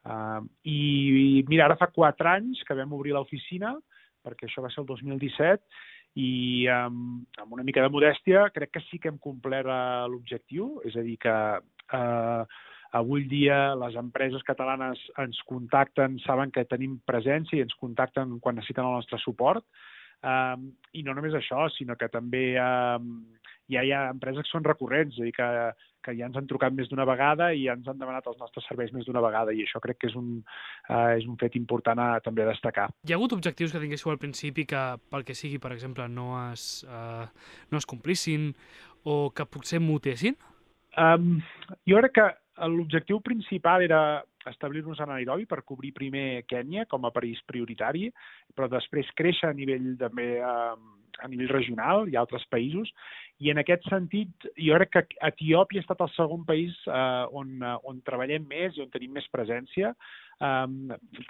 Uh, 0.06 0.46
i, 0.62 0.78
I 1.40 1.44
mira, 1.50 1.66
ara 1.66 1.80
fa 1.80 1.88
quatre 1.90 2.30
anys 2.30 2.62
que 2.68 2.78
vam 2.78 2.94
obrir 2.94 3.16
l'oficina, 3.16 3.74
perquè 4.26 4.46
això 4.46 4.62
va 4.62 4.70
ser 4.70 4.84
el 4.84 4.90
2017, 4.92 5.64
i 6.16 6.68
amb, 6.72 7.26
amb 7.42 7.58
una 7.58 7.66
mica 7.68 7.82
de 7.84 7.92
modèstia 7.92 8.46
crec 8.56 8.72
que 8.76 8.84
sí 8.88 9.00
que 9.02 9.10
hem 9.12 9.18
complert 9.20 9.68
eh, 9.68 10.06
l'objectiu, 10.12 10.80
és 10.88 10.96
a 10.96 11.04
dir, 11.04 11.18
que 11.20 11.34
eh, 12.00 12.62
avui 12.96 13.26
dia 13.28 13.76
les 13.76 13.98
empreses 14.00 14.44
catalanes 14.48 15.02
ens 15.22 15.42
contacten, 15.50 16.20
saben 16.24 16.54
que 16.56 16.68
tenim 16.70 17.00
presència 17.08 17.60
i 17.60 17.66
ens 17.66 17.76
contacten 17.82 18.38
quan 18.40 18.56
necessiten 18.60 18.88
el 18.88 18.96
nostre 19.00 19.20
suport, 19.24 19.66
eh, 20.24 20.56
i 20.96 21.04
no 21.04 21.16
només 21.16 21.36
això, 21.36 21.68
sinó 21.76 21.98
que 22.00 22.12
també 22.14 22.46
eh, 22.56 23.00
ja 23.72 23.84
hi 23.84 23.92
ha 23.92 24.06
empreses 24.14 24.46
que 24.46 24.54
són 24.54 24.66
recurrents, 24.68 25.18
és 25.18 25.24
a 25.24 25.28
dir, 25.28 25.34
que, 25.36 25.50
que 26.06 26.16
ja 26.18 26.30
ens 26.30 26.38
han 26.38 26.48
trucat 26.50 26.76
més 26.78 26.88
d'una 26.92 27.08
vegada 27.10 27.50
i 27.54 27.66
ja 27.66 27.76
ens 27.76 27.90
han 27.90 28.00
demanat 28.00 28.28
els 28.30 28.40
nostres 28.42 28.68
serveis 28.70 28.94
més 28.94 29.08
d'una 29.08 29.24
vegada 29.26 29.54
i 29.56 29.66
això 29.66 29.82
crec 29.84 30.00
que 30.04 30.10
és 30.12 30.16
un, 30.20 30.38
uh, 30.88 31.12
és 31.18 31.26
un 31.26 31.38
fet 31.42 31.58
important 31.60 32.00
a, 32.00 32.10
també 32.24 32.46
a 32.46 32.52
destacar. 32.52 32.88
Hi 33.04 33.16
ha 33.16 33.20
hagut 33.20 33.36
objectius 33.36 33.74
que 33.74 33.82
tinguéssiu 33.82 34.14
al 34.14 34.22
principi 34.22 34.68
que, 34.70 34.84
pel 35.12 35.26
que 35.28 35.38
sigui, 35.38 35.60
per 35.62 35.74
exemple, 35.76 36.08
no 36.08 36.30
es, 36.52 36.86
uh, 36.88 37.26
no 37.74 37.82
es 37.82 37.90
complissin 37.90 38.52
o 39.04 39.32
que 39.36 39.50
potser 39.50 39.82
mutessin? 39.82 40.38
Um, 40.96 41.42
jo 41.90 42.00
crec 42.00 42.14
que 42.16 42.30
l'objectiu 42.64 43.20
principal 43.20 43.82
era 43.82 44.24
establir-nos 44.52 45.00
a 45.02 45.10
Nairobi 45.10 45.48
per 45.50 45.64
cobrir 45.64 45.94
primer 45.96 46.44
Kènia 46.50 46.86
com 46.92 47.06
a 47.06 47.14
país 47.16 47.42
prioritari, 47.48 48.10
però 48.56 48.70
després 48.72 49.10
créixer 49.18 49.50
a 49.50 49.58
nivell 49.58 49.96
també 50.02 50.36
eh, 50.40 50.76
a 51.24 51.30
nivell 51.32 51.52
regional 51.52 52.10
i 52.12 52.18
altres 52.20 52.46
països. 52.52 52.92
I 53.44 53.52
en 53.52 53.60
aquest 53.60 53.88
sentit, 53.92 54.48
jo 54.56 54.76
crec 54.78 54.92
que 54.94 55.04
Etiòpia 55.30 55.82
ha 55.82 55.86
estat 55.86 56.04
el 56.06 56.12
segon 56.16 56.46
país 56.48 56.76
eh, 56.88 57.24
on, 57.36 57.56
eh, 57.60 57.76
on 57.90 58.02
treballem 58.08 58.46
més 58.48 58.78
i 58.78 58.84
on 58.84 58.92
tenim 58.94 59.16
més 59.16 59.28
presència, 59.34 59.92
eh, 60.40 60.68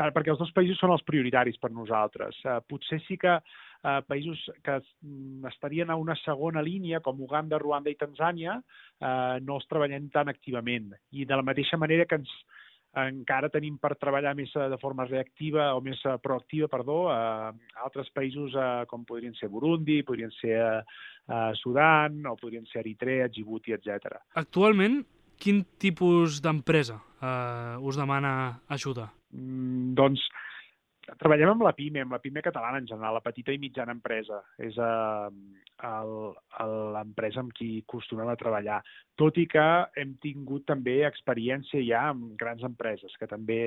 perquè 0.01 0.33
els 0.33 0.41
dos 0.41 0.53
països 0.55 0.81
són 0.81 0.93
els 0.95 1.05
prioritaris 1.07 1.57
per 1.61 1.71
nosaltres. 1.73 2.37
Eh, 2.45 2.59
potser 2.69 3.01
sí 3.07 3.17
que 3.21 3.37
eh, 3.37 4.01
països 4.09 4.41
que 4.65 4.79
estarien 5.51 5.93
a 5.93 5.99
una 6.01 6.17
segona 6.23 6.63
línia, 6.65 7.01
com 7.05 7.21
Uganda, 7.21 7.59
Ruanda 7.61 7.93
i 7.93 7.99
Tanzània, 7.99 8.59
eh, 9.01 9.39
no 9.41 9.59
els 9.59 9.69
treballem 9.71 10.11
tan 10.13 10.29
activament. 10.31 10.93
I 11.11 11.25
de 11.25 11.41
la 11.41 11.45
mateixa 11.45 11.81
manera 11.81 12.05
que 12.09 12.21
ens, 12.21 12.31
encara 13.03 13.49
tenim 13.51 13.75
per 13.81 13.95
treballar 13.99 14.35
més 14.37 14.53
de 14.55 14.77
forma 14.81 15.05
reactiva 15.09 15.73
o 15.75 15.81
més 15.83 15.99
proactiva, 16.23 16.69
perdó, 16.71 17.09
a 17.11 17.51
altres 17.83 18.07
països 18.15 18.55
com 18.87 19.03
podrien 19.07 19.35
ser 19.35 19.49
Burundi, 19.51 20.01
podrien 20.07 20.31
ser 20.39 20.55
a 20.61 21.51
Sudan 21.59 22.23
o 22.29 22.35
podrien 22.39 22.65
ser 22.71 22.83
Eritrea, 22.83 23.27
Djibouti, 23.27 23.73
etc. 23.75 24.19
Actualment, 24.39 25.01
quin 25.41 25.63
tipus 25.81 26.39
d'empresa 26.43 26.99
eh, 27.19 27.75
us 27.81 27.99
demana 27.99 28.33
ajuda? 28.71 29.09
Mm, 29.35 29.93
doncs, 29.97 30.23
treballem 31.19 31.51
amb 31.53 31.63
la 31.65 31.73
PIME, 31.75 32.03
amb 32.03 32.15
la 32.15 32.19
PIME 32.23 32.41
catalana 32.45 32.79
en 32.81 32.87
general, 32.89 33.15
la 33.17 33.23
petita 33.23 33.53
i 33.53 33.59
mitjana 33.61 33.93
empresa. 33.95 34.41
És 34.61 34.77
uh, 34.81 35.29
l'empresa 36.95 37.41
amb 37.41 37.53
qui 37.55 37.69
acostumem 37.83 38.29
a 38.31 38.37
treballar. 38.39 38.79
Tot 39.19 39.37
i 39.39 39.45
que 39.51 39.63
hem 40.01 40.15
tingut 40.23 40.65
també 40.67 40.97
experiència 41.07 41.83
ja 41.87 42.05
amb 42.11 42.35
grans 42.39 42.63
empreses, 42.67 43.15
que 43.19 43.29
també, 43.31 43.59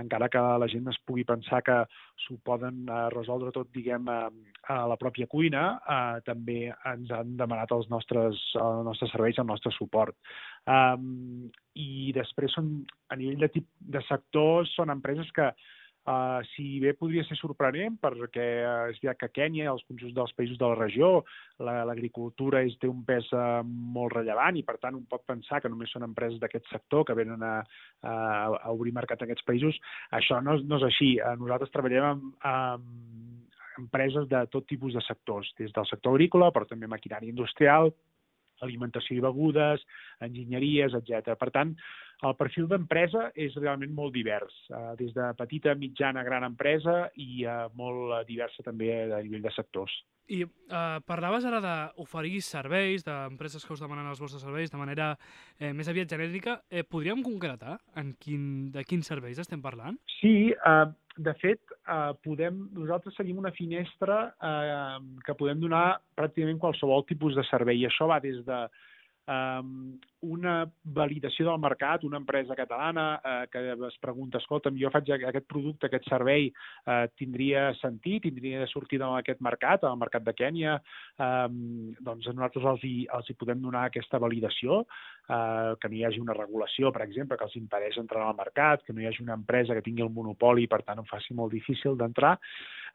encara 0.00 0.30
que 0.32 0.42
la 0.62 0.68
gent 0.70 0.90
es 0.90 0.98
pugui 1.06 1.26
pensar 1.28 1.62
que 1.66 1.78
s'ho 2.24 2.38
poden 2.46 2.84
uh, 2.88 3.06
resoldre 3.14 3.54
tot, 3.54 3.70
diguem, 3.74 4.10
a, 4.10 4.28
a 4.74 4.80
la 4.90 4.98
pròpia 5.00 5.30
cuina, 5.30 5.64
uh, 5.78 6.20
també 6.26 6.68
ens 6.92 7.14
han 7.14 7.36
demanat 7.38 7.74
els 7.76 7.88
nostres, 7.92 8.42
els 8.58 8.84
nostres 8.86 9.14
serveis, 9.14 9.38
el 9.38 9.50
nostre 9.50 9.74
suport. 9.78 10.16
Um, 10.68 11.48
I 11.78 12.12
després 12.16 12.54
són, 12.54 12.80
a 13.08 13.16
nivell 13.16 13.46
de, 13.46 13.52
tip, 13.54 13.68
de 13.78 14.02
sectors, 14.08 14.72
són 14.74 14.90
empreses 14.90 15.30
que 15.36 15.52
Uh, 16.08 16.40
si 16.54 16.78
bé 16.80 16.94
podria 16.96 17.20
ser 17.28 17.36
sorprenent, 17.36 17.98
perquè 18.00 18.44
uh, 18.62 18.86
és 18.88 18.96
veritat 19.02 19.18
que 19.20 19.28
Kènia, 19.42 19.66
els 19.74 19.84
conjunts 19.84 20.14
dels 20.16 20.32
països 20.38 20.56
de 20.56 20.64
la 20.64 20.78
regió, 20.78 21.10
l'agricultura 21.60 22.62
la, 22.64 22.76
té 22.80 22.88
un 22.88 23.02
pes 23.04 23.28
uh, 23.36 23.60
molt 23.66 24.14
rellevant 24.16 24.56
i, 24.56 24.64
per 24.64 24.78
tant, 24.80 24.96
un 24.96 25.04
pot 25.10 25.26
pensar 25.28 25.60
que 25.60 25.68
només 25.68 25.92
són 25.92 26.06
empreses 26.06 26.40
d'aquest 26.40 26.70
sector 26.72 27.04
que 27.04 27.18
venen 27.18 27.44
a, 27.44 27.58
a, 28.00 28.14
a 28.56 28.72
obrir 28.72 28.94
mercat 28.96 29.20
en 29.20 29.28
aquests 29.28 29.44
països. 29.50 29.76
Això 30.16 30.40
no, 30.40 30.56
no 30.64 30.80
és 30.80 30.88
així. 30.88 31.10
Uh, 31.20 31.34
nosaltres 31.42 31.74
treballem 31.76 32.08
amb, 32.14 32.32
amb 32.48 33.84
empreses 33.84 34.26
de 34.32 34.42
tot 34.52 34.66
tipus 34.66 34.96
de 34.96 35.02
sectors, 35.04 35.52
des 35.60 35.72
del 35.74 35.86
sector 35.92 36.16
agrícola, 36.16 36.48
però 36.54 36.66
també 36.66 36.88
maquinària 36.90 37.30
industrial, 37.30 37.92
alimentació 38.64 39.16
i 39.16 39.24
begudes, 39.24 39.84
enginyeries, 40.24 40.96
etc. 40.98 41.34
Per 41.38 41.50
tant, 41.54 41.74
el 42.26 42.34
perfil 42.34 42.66
d'empresa 42.70 43.28
és 43.38 43.54
realment 43.60 43.92
molt 43.94 44.14
divers, 44.16 44.54
eh, 44.72 44.84
des 44.98 45.12
de 45.14 45.30
petita, 45.38 45.74
mitjana, 45.78 46.24
gran 46.26 46.46
empresa 46.48 47.04
i 47.14 47.44
eh, 47.44 47.58
molt 47.78 48.26
diversa 48.26 48.64
també 48.66 48.90
a 49.06 49.22
nivell 49.22 49.44
de 49.44 49.54
sectors. 49.54 49.94
I 50.28 50.42
eh, 50.44 50.98
parlaves 51.08 51.46
ara 51.48 51.60
d'oferir 51.62 52.42
serveis, 52.44 53.04
d'empreses 53.06 53.64
que 53.64 53.72
us 53.72 53.80
demanen 53.80 54.10
els 54.10 54.20
vostres 54.20 54.42
serveis 54.44 54.72
de 54.72 54.80
manera 54.80 55.12
eh, 55.56 55.72
més 55.72 55.88
aviat 55.88 56.10
genèrica. 56.10 56.58
Eh, 56.68 56.82
podríem 56.84 57.22
concretar 57.24 57.78
en 57.96 58.12
quin, 58.20 58.42
de 58.74 58.84
quins 58.84 59.08
serveis 59.08 59.40
estem 59.40 59.62
parlant? 59.64 59.96
Sí, 60.18 60.50
eh, 60.52 60.84
de 61.18 61.34
fet, 61.42 61.60
eh, 61.74 62.12
podem, 62.22 62.60
nosaltres 62.76 63.16
seguim 63.18 63.40
una 63.42 63.52
finestra 63.56 64.20
eh, 64.38 64.98
que 65.26 65.34
podem 65.38 65.58
donar 65.60 65.98
pràcticament 66.18 66.60
qualsevol 66.62 67.04
tipus 67.08 67.36
de 67.38 67.44
servei. 67.50 67.82
I 67.82 67.88
això 67.88 68.06
va 68.10 68.20
des 68.22 68.38
de 68.46 68.60
um, 69.28 69.98
una 70.26 70.54
validació 70.82 71.46
del 71.46 71.60
mercat, 71.62 72.02
una 72.04 72.18
empresa 72.18 72.56
catalana 72.58 73.20
eh, 73.22 73.46
que 73.52 73.60
es 73.86 73.98
pregunta, 74.02 74.40
escolta'm, 74.42 74.78
jo 74.80 74.90
faig 74.90 75.12
aquest 75.14 75.46
producte, 75.46 75.86
aquest 75.86 76.08
servei, 76.10 76.48
eh, 76.50 77.04
tindria 77.20 77.68
sentit, 77.78 78.24
tindria 78.24 78.64
de 78.64 78.66
sortir 78.70 78.98
en 78.98 79.14
aquest 79.20 79.42
mercat, 79.44 79.84
al 79.86 80.00
mercat 80.00 80.26
de 80.26 80.34
Kènia, 80.34 80.74
eh, 81.22 81.46
doncs 82.02 82.26
nosaltres 82.32 82.66
els 82.72 82.88
hi, 82.88 82.96
els 83.14 83.30
hi 83.30 83.38
podem 83.38 83.62
donar 83.62 83.84
aquesta 83.86 84.18
validació, 84.18 84.80
eh, 85.28 85.76
que 85.78 85.92
no 85.92 86.00
hi 86.00 86.04
hagi 86.08 86.24
una 86.24 86.36
regulació, 86.40 86.90
per 86.90 87.06
exemple, 87.06 87.38
que 87.38 87.46
els 87.46 87.56
impedeix 87.62 88.02
entrar 88.02 88.26
al 88.26 88.36
mercat, 88.38 88.82
que 88.82 88.96
no 88.96 89.04
hi 89.04 89.06
hagi 89.12 89.22
una 89.22 89.38
empresa 89.38 89.78
que 89.78 89.86
tingui 89.86 90.02
el 90.02 90.14
monopoli 90.14 90.66
i, 90.66 90.72
per 90.72 90.82
tant, 90.82 90.98
ho 90.98 91.06
faci 91.06 91.36
molt 91.38 91.54
difícil 91.54 91.94
d'entrar. 92.00 92.34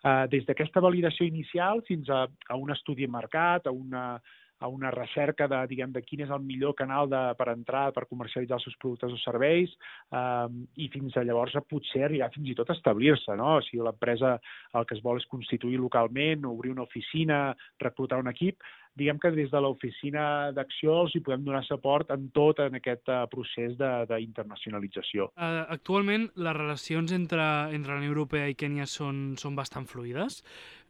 Eh, 0.04 0.28
des 0.28 0.44
d'aquesta 0.44 0.84
validació 0.84 1.24
inicial 1.24 1.86
fins 1.88 2.10
a, 2.12 2.26
a 2.28 2.60
un 2.60 2.76
estudi 2.76 3.08
de 3.08 3.12
mercat, 3.16 3.68
a 3.68 3.72
una, 3.72 4.18
a 4.64 4.70
una 4.72 4.92
recerca 4.96 5.50
de, 5.52 5.60
diguem, 5.68 5.92
de 5.92 6.02
quin 6.06 6.24
és 6.24 6.32
el 6.32 6.44
millor 6.48 6.76
canal 6.80 7.10
de, 7.12 7.22
per 7.40 7.50
entrar, 7.52 7.90
per 7.96 8.06
comercialitzar 8.08 8.60
els 8.62 8.68
seus 8.70 8.78
productes 8.80 9.12
o 9.12 9.20
serveis, 9.20 9.74
eh, 10.16 10.48
i 10.80 10.88
fins 10.94 11.18
a 11.20 11.26
llavors 11.28 11.58
potser 11.68 12.06
arribar 12.08 12.32
fins 12.32 12.54
i 12.54 12.56
tot 12.56 12.72
a 12.72 12.78
establir-se, 12.78 13.36
no? 13.40 13.58
Sigui, 13.66 13.82
l'empresa 13.84 14.38
el 14.80 14.88
que 14.88 14.96
es 14.96 15.04
vol 15.04 15.20
és 15.20 15.28
constituir 15.32 15.82
localment, 15.82 16.48
obrir 16.48 16.72
una 16.72 16.88
oficina, 16.88 17.42
reclutar 17.84 18.22
un 18.24 18.32
equip, 18.32 18.64
diguem 18.96 19.20
que 19.20 19.32
des 19.34 19.50
de 19.52 19.62
l'oficina 19.62 20.26
d'acció 20.56 21.00
els 21.04 21.16
hi 21.16 21.24
podem 21.26 21.44
donar 21.48 21.64
suport 21.68 22.14
en 22.14 22.30
tot 22.36 22.62
en 22.64 22.78
aquest 22.78 23.10
uh, 23.10 23.24
procés 23.32 23.74
d'internacionalització. 23.80 25.32
Uh, 25.34 25.66
actualment 25.74 26.30
les 26.38 26.56
relacions 26.60 27.16
entre, 27.16 27.50
entre 27.74 27.96
la 27.96 28.00
Unió 28.04 28.14
Europea 28.14 28.48
i 28.52 28.56
Kènia 28.56 28.88
són, 28.90 29.34
són 29.42 29.58
bastant 29.60 29.90
fluides. 29.90 30.44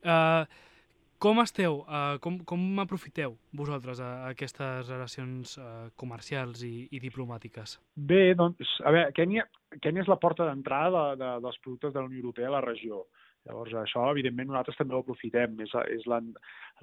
Uh, 0.03 0.43
com 1.23 1.39
esteu? 1.39 1.85
Uh, 1.87 2.17
com, 2.19 2.37
com 2.43 2.63
aprofiteu 2.83 3.37
vosaltres 3.55 4.01
a, 4.03 4.09
a 4.25 4.31
aquestes 4.33 4.89
relacions 4.91 5.55
uh, 5.55 5.87
comercials 5.95 6.65
i, 6.67 6.89
i 6.91 6.99
diplomàtiques? 6.99 7.77
Bé, 7.95 8.33
doncs, 8.35 8.73
a 8.83 8.91
veure, 8.91 9.13
Kènia, 9.15 9.45
Kènia 9.79 10.03
és 10.03 10.11
la 10.11 10.19
porta 10.19 10.49
d'entrada 10.49 11.13
de, 11.13 11.21
de, 11.21 11.29
dels 11.45 11.61
productes 11.63 11.93
de 11.93 12.01
la 12.01 12.09
Unió 12.09 12.25
Europea 12.25 12.49
a 12.51 12.57
la 12.57 12.63
regió. 12.65 13.05
Llavors, 13.47 13.71
això, 13.79 14.03
evidentment, 14.11 14.49
nosaltres 14.51 14.79
també 14.79 14.97
ho 14.97 15.01
aprofitem. 15.03 15.55
És, 15.63 15.71
és 15.95 16.03
la, 16.11 16.19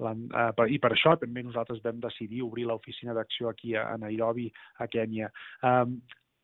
la, 0.01 0.15
uh, 0.17 0.49
per, 0.57 0.65
I 0.73 0.81
per 0.81 0.95
això 0.95 1.13
també 1.21 1.45
nosaltres 1.45 1.83
vam 1.85 2.01
decidir 2.01 2.41
obrir 2.47 2.65
l'oficina 2.69 3.13
d'acció 3.17 3.53
aquí 3.53 3.75
a, 3.77 3.91
a 3.93 4.01
Nairobi, 4.01 4.47
a 4.81 4.89
Kènia. 4.89 5.29
Um, 5.61 5.99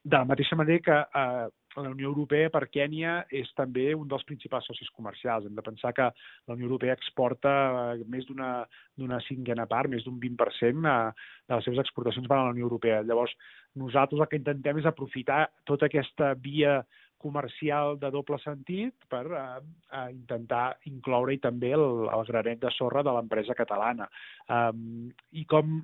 de 0.05 0.21
la 0.21 0.29
mateixa 0.29 0.55
manera 0.55 0.85
que 0.85 1.01
uh, 1.01 1.49
la 1.83 1.91
Unió 1.93 2.09
Europea 2.09 2.49
per 2.53 2.65
Kènia 2.73 3.19
és 3.33 3.49
també 3.57 3.91
un 3.95 4.07
dels 4.09 4.25
principals 4.27 4.65
socis 4.69 4.89
comercials. 4.95 5.45
Hem 5.45 5.55
de 5.57 5.65
pensar 5.65 5.93
que 5.97 6.07
la 6.09 6.55
Unió 6.55 6.67
Europea 6.69 6.95
exporta 6.97 7.53
eh, 7.93 8.05
més 8.09 8.25
d'una 8.27 9.21
cinquena 9.27 9.67
part, 9.69 9.91
més 9.91 10.05
d'un 10.05 10.19
20% 10.21 10.81
de 10.83 11.55
les 11.55 11.67
seves 11.67 11.83
exportacions 11.83 12.29
van 12.29 12.43
a 12.43 12.47
la 12.49 12.55
Unió 12.55 12.65
Europea. 12.67 13.03
Llavors, 13.05 13.35
nosaltres 13.77 14.23
el 14.23 14.31
que 14.31 14.41
intentem 14.41 14.81
és 14.81 14.89
aprofitar 14.89 15.45
tota 15.69 15.89
aquesta 15.89 16.33
via 16.41 16.81
comercial 17.17 17.97
de 17.97 18.11
doble 18.13 18.37
sentit 18.43 19.07
per 19.09 19.23
uh, 19.25 19.57
uh, 19.89 20.09
intentar 20.13 20.77
incloure-hi 20.89 21.39
també 21.41 21.71
el, 21.73 22.05
el 22.13 22.25
granet 22.29 22.61
de 22.61 22.71
sorra 22.75 23.01
de 23.05 23.13
l'empresa 23.15 23.55
catalana. 23.57 24.05
Um, 24.53 25.09
I 25.33 25.45
com, 25.49 25.79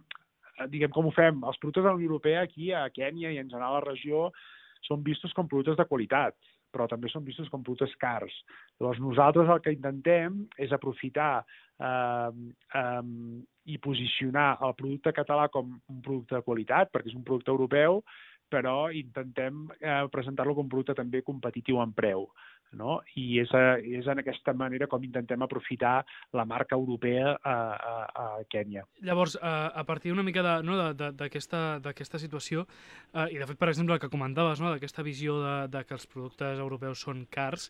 diguem, 0.69 0.93
com 0.93 1.09
ho 1.09 1.13
fem? 1.15 1.41
Els 1.41 1.57
productes 1.57 1.81
de 1.81 1.89
la 1.89 1.97
Unió 1.97 2.11
Europea 2.11 2.45
aquí 2.45 2.69
a 2.71 2.85
Kènia 2.93 3.33
i 3.33 3.41
en 3.41 3.49
general 3.49 3.79
a 3.79 3.79
la 3.79 3.87
regió 3.87 4.27
són 4.87 5.03
vistos 5.05 5.33
com 5.33 5.47
productes 5.49 5.79
de 5.79 5.87
qualitat, 5.89 6.35
però 6.73 6.87
també 6.89 7.09
són 7.11 7.25
vistos 7.25 7.49
com 7.53 7.63
productes 7.63 7.93
cars. 8.01 8.33
Llavors 8.79 9.01
nosaltres 9.03 9.49
el 9.53 9.61
que 9.63 9.75
intentem 9.75 10.43
és 10.57 10.73
aprofitar 10.75 11.43
eh, 11.43 12.29
eh, 12.81 13.03
i 13.73 13.79
posicionar 13.79 14.57
el 14.65 14.75
producte 14.79 15.13
català 15.15 15.47
com 15.53 15.77
un 15.77 16.01
producte 16.03 16.35
de 16.35 16.45
qualitat, 16.45 16.91
perquè 16.91 17.13
és 17.13 17.17
un 17.19 17.25
producte 17.27 17.53
europeu, 17.53 18.01
però 18.51 18.91
intentem 18.93 19.67
eh, 19.79 20.03
presentar-lo 20.11 20.55
com 20.55 20.69
producte 20.69 20.95
també 20.97 21.23
competitiu 21.25 21.81
en 21.81 21.93
preu 21.95 22.27
no? 22.73 22.99
i 23.19 23.39
és, 23.41 23.51
a, 23.55 23.77
és 23.77 24.07
en 24.09 24.21
aquesta 24.21 24.53
manera 24.57 24.87
com 24.89 25.03
intentem 25.05 25.41
aprofitar 25.45 25.95
la 26.35 26.45
marca 26.49 26.75
europea 26.75 27.35
a, 27.35 27.55
a, 27.55 27.95
a 28.23 28.25
Kènia. 28.49 28.85
Llavors, 29.05 29.37
a, 29.41 29.69
a 29.69 29.83
partir 29.87 30.13
una 30.13 30.25
mica 30.25 30.43
d'aquesta 30.43 31.61
no, 31.77 31.83
d'aquesta 31.85 32.21
situació, 32.21 32.65
eh, 33.13 33.27
i 33.35 33.41
de 33.41 33.49
fet, 33.49 33.59
per 33.59 33.69
exemple, 33.71 33.95
el 33.95 34.01
que 34.01 34.11
comentaves, 34.13 34.61
no, 34.61 34.73
d'aquesta 34.73 35.05
visió 35.05 35.39
de, 35.41 35.57
de 35.73 35.83
que 35.87 35.97
els 35.97 36.07
productes 36.09 36.61
europeus 36.61 37.03
són 37.05 37.25
cars, 37.31 37.69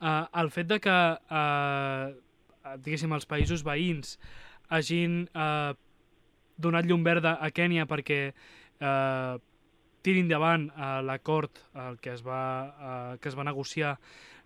eh, 0.00 0.16
el 0.42 0.50
fet 0.54 0.70
de 0.70 0.80
que, 0.82 0.98
eh, 1.40 2.74
diguéssim, 2.78 3.14
els 3.16 3.28
països 3.30 3.64
veïns 3.66 4.18
hagin 4.70 5.22
eh, 5.34 5.72
donat 6.60 6.86
llum 6.86 7.06
verda 7.06 7.38
a 7.40 7.48
Kènia 7.54 7.86
perquè 7.90 8.20
eh, 8.30 9.38
tirin 10.02 10.26
endavant 10.26 10.68
eh, 10.70 10.90
l'acord 11.06 11.62
el 11.74 11.98
que 12.00 12.14
es 12.14 12.24
va, 12.26 12.42
eh, 12.70 13.18
que 13.20 13.28
es 13.28 13.38
va 13.38 13.46
negociar 13.46 13.96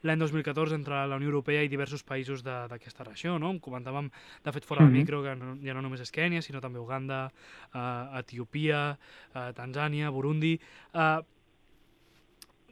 l'any 0.04 0.20
2014 0.20 0.76
entre 0.76 1.00
la 1.08 1.16
Unió 1.16 1.30
Europea 1.30 1.64
i 1.64 1.70
diversos 1.72 2.04
països 2.04 2.44
d'aquesta 2.44 3.06
regió, 3.08 3.38
no? 3.40 3.54
Comentàvem, 3.64 4.10
de 4.44 4.52
fet, 4.52 4.64
fora 4.64 4.82
mm 4.82 4.88
-hmm. 4.88 4.92
del 4.92 5.00
micro, 5.00 5.22
que 5.22 5.34
no, 5.34 5.56
ja 5.64 5.74
no 5.74 5.82
només 5.82 6.00
és 6.00 6.12
Kènia, 6.12 6.42
sinó 6.42 6.60
també 6.60 6.78
Uganda, 6.78 7.32
eh, 7.74 8.18
Etiòpia, 8.20 8.98
eh, 9.34 9.52
Tanzània, 9.54 10.10
Burundi... 10.10 10.60
Eh, 10.92 11.20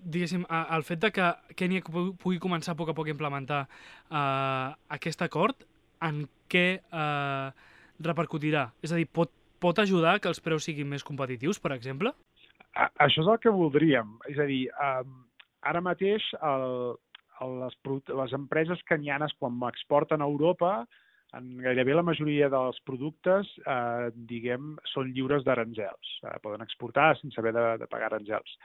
diguéssim, 0.04 0.44
el 0.50 0.82
fet 0.82 0.98
de 0.98 1.10
que 1.12 1.34
Kènia 1.54 1.80
pugui 1.82 2.38
començar 2.38 2.72
a 2.72 2.74
poc 2.74 2.88
a 2.88 2.94
poc 2.94 3.06
a 3.06 3.10
implementar 3.10 3.68
eh, 4.10 4.74
aquest 4.88 5.22
acord, 5.22 5.64
en 6.00 6.28
què 6.48 6.82
eh, 6.82 7.52
repercutirà? 8.00 8.72
És 8.82 8.92
a 8.92 8.96
dir, 8.96 9.06
pot, 9.06 9.30
pot 9.62 9.78
ajudar 9.78 10.18
que 10.20 10.28
els 10.28 10.40
preus 10.40 10.64
siguin 10.64 10.88
més 10.88 11.04
competitius, 11.04 11.60
per 11.62 11.72
exemple? 11.72 12.12
A, 12.74 12.88
això 13.06 13.22
és 13.24 13.28
el 13.28 13.40
que 13.42 13.52
voldríem. 13.52 14.16
És 14.32 14.40
a 14.40 14.48
dir, 14.48 14.64
eh, 14.70 15.04
ara 15.68 15.84
mateix 15.84 16.26
el, 16.40 16.96
les, 17.62 17.78
les 18.22 18.34
empreses 18.38 18.82
canianes 18.88 19.34
quan 19.38 19.60
exporten 19.68 20.22
a 20.22 20.30
Europa 20.30 20.82
en 21.36 21.56
gairebé 21.64 21.94
la 21.96 22.04
majoria 22.04 22.48
dels 22.52 22.78
productes, 22.88 23.48
eh, 23.64 24.10
diguem, 24.28 24.74
són 24.92 25.12
lliures 25.16 25.44
d'aranzels. 25.46 26.16
Eh, 26.28 26.38
poden 26.44 26.64
exportar 26.64 27.14
sense 27.20 27.40
haver 27.40 27.54
de, 27.56 27.66
de 27.80 27.88
pagar 27.92 28.10
aranzels. 28.12 28.56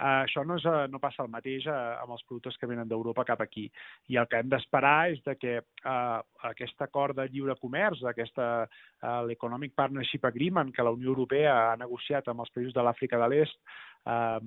Uh, 0.00 0.24
això 0.24 0.44
no, 0.48 0.56
és, 0.56 0.64
uh, 0.64 0.86
no 0.88 1.00
passa 1.02 1.20
el 1.26 1.28
mateix 1.32 1.66
uh, 1.68 2.00
amb 2.00 2.14
els 2.16 2.24
productes 2.24 2.56
que 2.56 2.68
venen 2.70 2.88
d'Europa 2.88 3.26
cap 3.28 3.42
aquí. 3.44 3.66
I 4.08 4.16
el 4.16 4.28
que 4.30 4.40
hem 4.40 4.48
d'esperar 4.48 5.10
és 5.12 5.20
de 5.26 5.36
que 5.36 5.58
uh, 5.60 6.18
aquest 6.48 6.80
acord 6.86 7.18
de 7.20 7.28
lliure 7.28 7.58
comerç, 7.60 8.00
aquesta 8.08 8.48
uh, 8.64 9.20
l'Economic 9.28 9.76
Partnership 9.76 10.24
Agreement 10.24 10.72
que 10.72 10.86
la 10.86 10.94
Unió 10.96 11.12
Europea 11.12 11.56
ha 11.68 11.76
negociat 11.80 12.32
amb 12.32 12.46
els 12.46 12.54
països 12.54 12.76
de 12.76 12.86
l'Àfrica 12.86 13.20
de 13.20 13.28
l'Est, 13.28 13.60
uh, 14.08 14.40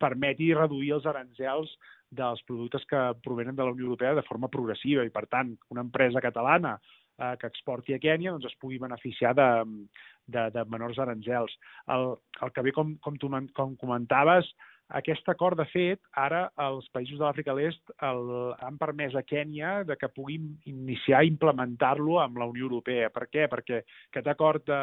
permeti 0.00 0.52
reduir 0.56 0.94
els 0.96 1.08
aranzels 1.08 1.72
dels 2.10 2.42
productes 2.46 2.84
que 2.90 3.00
provenen 3.22 3.56
de 3.56 3.64
la 3.64 3.72
Unió 3.72 3.86
Europea 3.86 4.16
de 4.18 4.26
forma 4.26 4.50
progressiva 4.50 5.04
i, 5.06 5.12
per 5.14 5.26
tant, 5.30 5.54
una 5.70 5.84
empresa 5.86 6.22
catalana 6.24 6.74
eh, 7.20 7.36
que 7.38 7.50
exporti 7.50 7.94
a 7.94 8.00
Kènia 8.02 8.34
doncs, 8.34 8.48
es 8.50 8.58
pugui 8.60 8.80
beneficiar 8.82 9.34
de, 9.38 9.48
de, 10.26 10.48
de 10.56 10.64
menors 10.72 10.98
aranzels. 10.98 11.54
El, 11.94 12.10
el 12.42 12.52
que 12.56 12.66
ve, 12.66 12.74
com, 12.74 12.96
com, 13.04 13.18
tu, 13.20 13.30
com 13.54 13.76
comentaves, 13.78 14.50
aquest 14.98 15.28
acord, 15.30 15.58
de 15.58 15.66
fet, 15.70 16.00
ara 16.18 16.46
els 16.66 16.88
països 16.94 17.18
de 17.18 17.24
l'Àfrica 17.24 17.54
de 17.54 17.62
l'Est 17.62 17.92
han 18.00 18.78
permès 18.80 19.14
a 19.14 19.22
Kènia 19.22 19.80
de 19.86 19.96
que 19.98 20.10
puguin 20.14 20.48
iniciar 20.70 21.22
i 21.24 21.30
implementar-lo 21.30 22.18
amb 22.22 22.40
la 22.42 22.48
Unió 22.50 22.66
Europea. 22.66 23.10
Per 23.14 23.28
què? 23.30 23.46
Perquè 23.52 23.82
aquest 23.82 24.30
acord 24.32 24.66
de, 24.66 24.80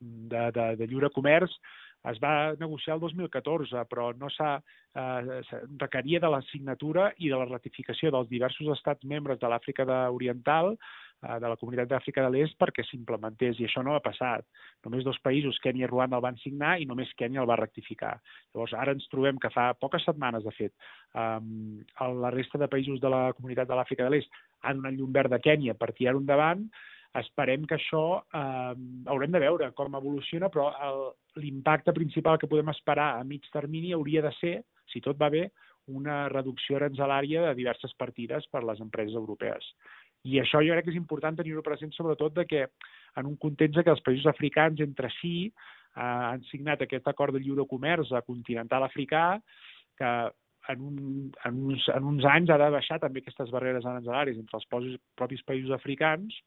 de, 0.00 0.44
de, 0.58 0.66
de 0.80 0.90
lliure 0.90 1.12
comerç 1.14 1.56
es 2.10 2.18
va 2.18 2.52
negociar 2.58 2.96
el 2.96 3.04
2014, 3.04 3.84
però 3.90 4.08
no 4.18 4.28
s'ha 4.34 4.56
eh, 4.58 5.40
requeria 5.78 6.20
de 6.20 6.30
la 6.34 6.42
signatura 6.50 7.12
i 7.18 7.30
de 7.30 7.38
la 7.38 7.46
ratificació 7.46 8.10
dels 8.10 8.28
diversos 8.30 8.72
estats 8.76 9.06
membres 9.06 9.38
de 9.38 9.50
l'Àfrica 9.50 9.86
Oriental 10.10 10.74
de 11.22 11.50
la 11.50 11.56
Comunitat 11.60 11.90
d'Àfrica 11.90 12.24
de 12.24 12.30
l'Est 12.34 12.56
perquè 12.58 12.84
s'implementés, 12.86 13.60
i 13.60 13.66
això 13.68 13.84
no 13.86 13.94
ha 13.94 14.02
passat. 14.04 14.46
Només 14.86 15.04
dos 15.06 15.18
països, 15.22 15.60
Kènia 15.62 15.86
i 15.86 15.90
Ruanda, 15.90 16.18
el 16.18 16.24
van 16.24 16.38
signar 16.42 16.76
i 16.82 16.86
només 16.90 17.12
Kènia 17.18 17.42
el 17.42 17.50
va 17.50 17.60
rectificar. 17.60 18.16
Llavors, 18.52 18.74
ara 18.74 18.94
ens 18.96 19.06
trobem 19.12 19.38
que 19.42 19.52
fa 19.54 19.70
poques 19.78 20.04
setmanes, 20.08 20.44
de 20.44 20.54
fet, 20.56 20.74
um, 21.14 21.82
la 22.22 22.32
resta 22.34 22.58
de 22.58 22.70
països 22.70 23.00
de 23.02 23.12
la 23.12 23.28
Comunitat 23.36 23.70
de 23.70 23.78
l'Àfrica 23.78 24.08
de 24.08 24.16
l'Est 24.16 24.42
han 24.62 24.80
donat 24.80 24.98
llum 24.98 25.12
verd 25.14 25.34
a 25.34 25.42
Kènia 25.42 25.78
per 25.78 25.92
tirar-ho 25.94 26.22
endavant, 26.22 26.66
esperem 27.18 27.66
que 27.68 27.76
això 27.76 28.04
eh, 28.32 28.74
haurem 29.12 29.34
de 29.34 29.40
veure 29.42 29.66
com 29.76 29.98
evoluciona, 29.98 30.48
però 30.48 30.70
l'impacte 31.36 31.92
principal 31.92 32.38
que 32.40 32.48
podem 32.48 32.72
esperar 32.72 33.10
a 33.18 33.26
mig 33.28 33.44
termini 33.52 33.92
hauria 33.92 34.22
de 34.24 34.32
ser, 34.38 34.54
si 34.88 35.02
tot 35.04 35.20
va 35.20 35.28
bé, 35.32 35.50
una 35.92 36.28
reducció 36.30 36.78
aranzelària 36.78 37.42
de 37.48 37.56
diverses 37.58 37.92
partides 37.98 38.46
per 38.52 38.62
a 38.62 38.68
les 38.70 38.80
empreses 38.80 39.18
europees. 39.18 39.66
I 40.24 40.38
això 40.42 40.60
jo 40.62 40.74
crec 40.74 40.86
que 40.86 40.92
és 40.94 41.00
important 41.00 41.38
tenir-ho 41.38 41.64
present, 41.66 41.92
sobretot 41.96 42.34
de 42.36 42.44
que 42.46 42.66
en 43.18 43.26
un 43.26 43.36
context 43.42 43.82
que 43.82 43.94
els 43.94 44.04
països 44.06 44.28
africans 44.30 44.80
entre 44.84 45.10
si 45.18 45.34
eh, 45.48 46.02
han 46.02 46.44
signat 46.50 46.84
aquest 46.84 47.08
acord 47.10 47.34
de 47.34 47.42
lliure 47.42 47.66
comerç 47.70 48.12
a 48.12 48.22
continental 48.26 48.86
africà, 48.86 49.40
que 49.98 50.12
en, 50.70 50.80
un, 50.86 51.32
en, 51.44 51.58
uns, 51.66 51.88
en 51.90 52.06
uns 52.06 52.26
anys 52.28 52.52
ha 52.54 52.58
de 52.60 52.70
baixar 52.70 53.00
també 53.02 53.22
aquestes 53.22 53.50
barreres 53.50 53.86
aranzelàries 53.86 54.38
entre 54.38 54.60
els 54.60 54.96
propis 55.18 55.42
països 55.48 55.74
africans 55.74 56.38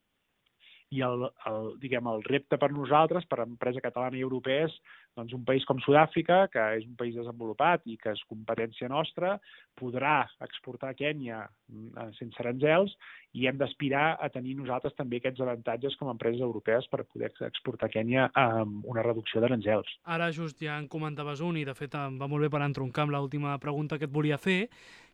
i 0.96 1.02
el, 1.06 1.26
el, 1.50 1.72
diguem, 1.82 2.08
el 2.12 2.24
repte 2.28 2.60
per 2.62 2.72
nosaltres, 2.74 3.28
per 3.30 3.44
empresa 3.44 3.84
catalana 3.84 4.18
i 4.20 4.24
europea, 4.26 4.70
és 4.70 4.78
doncs, 5.16 5.34
un 5.36 5.44
país 5.48 5.64
com 5.68 5.80
Sud-àfrica, 5.84 6.46
que 6.52 6.64
és 6.80 6.86
un 6.88 6.96
país 7.00 7.16
desenvolupat 7.16 7.86
i 7.88 7.96
que 8.02 8.12
és 8.16 8.24
competència 8.30 8.90
nostra, 8.92 9.36
podrà 9.80 10.24
exportar 10.44 10.92
a 10.92 10.98
Kènia 10.98 11.44
mm, 11.46 12.16
sense 12.20 12.42
aranzels 12.44 12.96
i 13.36 13.48
hem 13.48 13.58
d'aspirar 13.60 14.18
a 14.24 14.30
tenir 14.32 14.56
nosaltres 14.60 14.96
també 14.96 15.20
aquests 15.20 15.44
avantatges 15.44 15.96
com 16.00 16.10
a 16.10 16.16
empreses 16.16 16.44
europees 16.44 16.88
per 16.92 17.04
poder 17.08 17.32
exportar 17.48 17.90
a 17.90 17.96
Kènia 17.96 18.28
amb 18.40 18.86
una 18.92 19.04
reducció 19.04 19.44
d'aranzels. 19.44 19.98
Ara 20.18 20.32
just 20.36 20.62
ja 20.64 20.78
en 20.80 20.88
comentaves 20.92 21.44
un 21.44 21.60
i 21.60 21.66
de 21.68 21.76
fet 21.76 21.96
em 22.00 22.20
va 22.20 22.30
molt 22.32 22.48
bé 22.48 22.52
per 22.52 22.64
entroncar 22.64 23.08
amb 23.08 23.16
l'última 23.16 23.58
pregunta 23.64 24.00
que 24.00 24.08
et 24.08 24.16
volia 24.16 24.40
fer, 24.40 24.70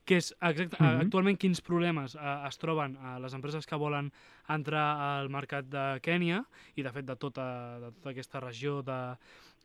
que 0.05 0.17
és 0.17 0.31
exacte, 0.41 0.77
mm 0.79 0.85
-hmm. 0.85 1.01
actualment 1.05 1.37
quins 1.37 1.61
problemes 1.61 2.15
eh, 2.15 2.47
es 2.47 2.57
troben 2.57 2.97
a 2.97 3.19
les 3.19 3.33
empreses 3.33 3.65
que 3.65 3.75
volen 3.75 4.11
entrar 4.49 5.19
al 5.19 5.29
mercat 5.29 5.65
de 5.65 5.99
Kènia 6.01 6.45
i 6.75 6.83
de 6.83 6.91
fet 6.91 7.05
de 7.05 7.15
tota, 7.15 7.79
de 7.79 7.91
tota 7.91 8.09
aquesta 8.09 8.39
regió 8.39 8.81
de, 8.81 9.15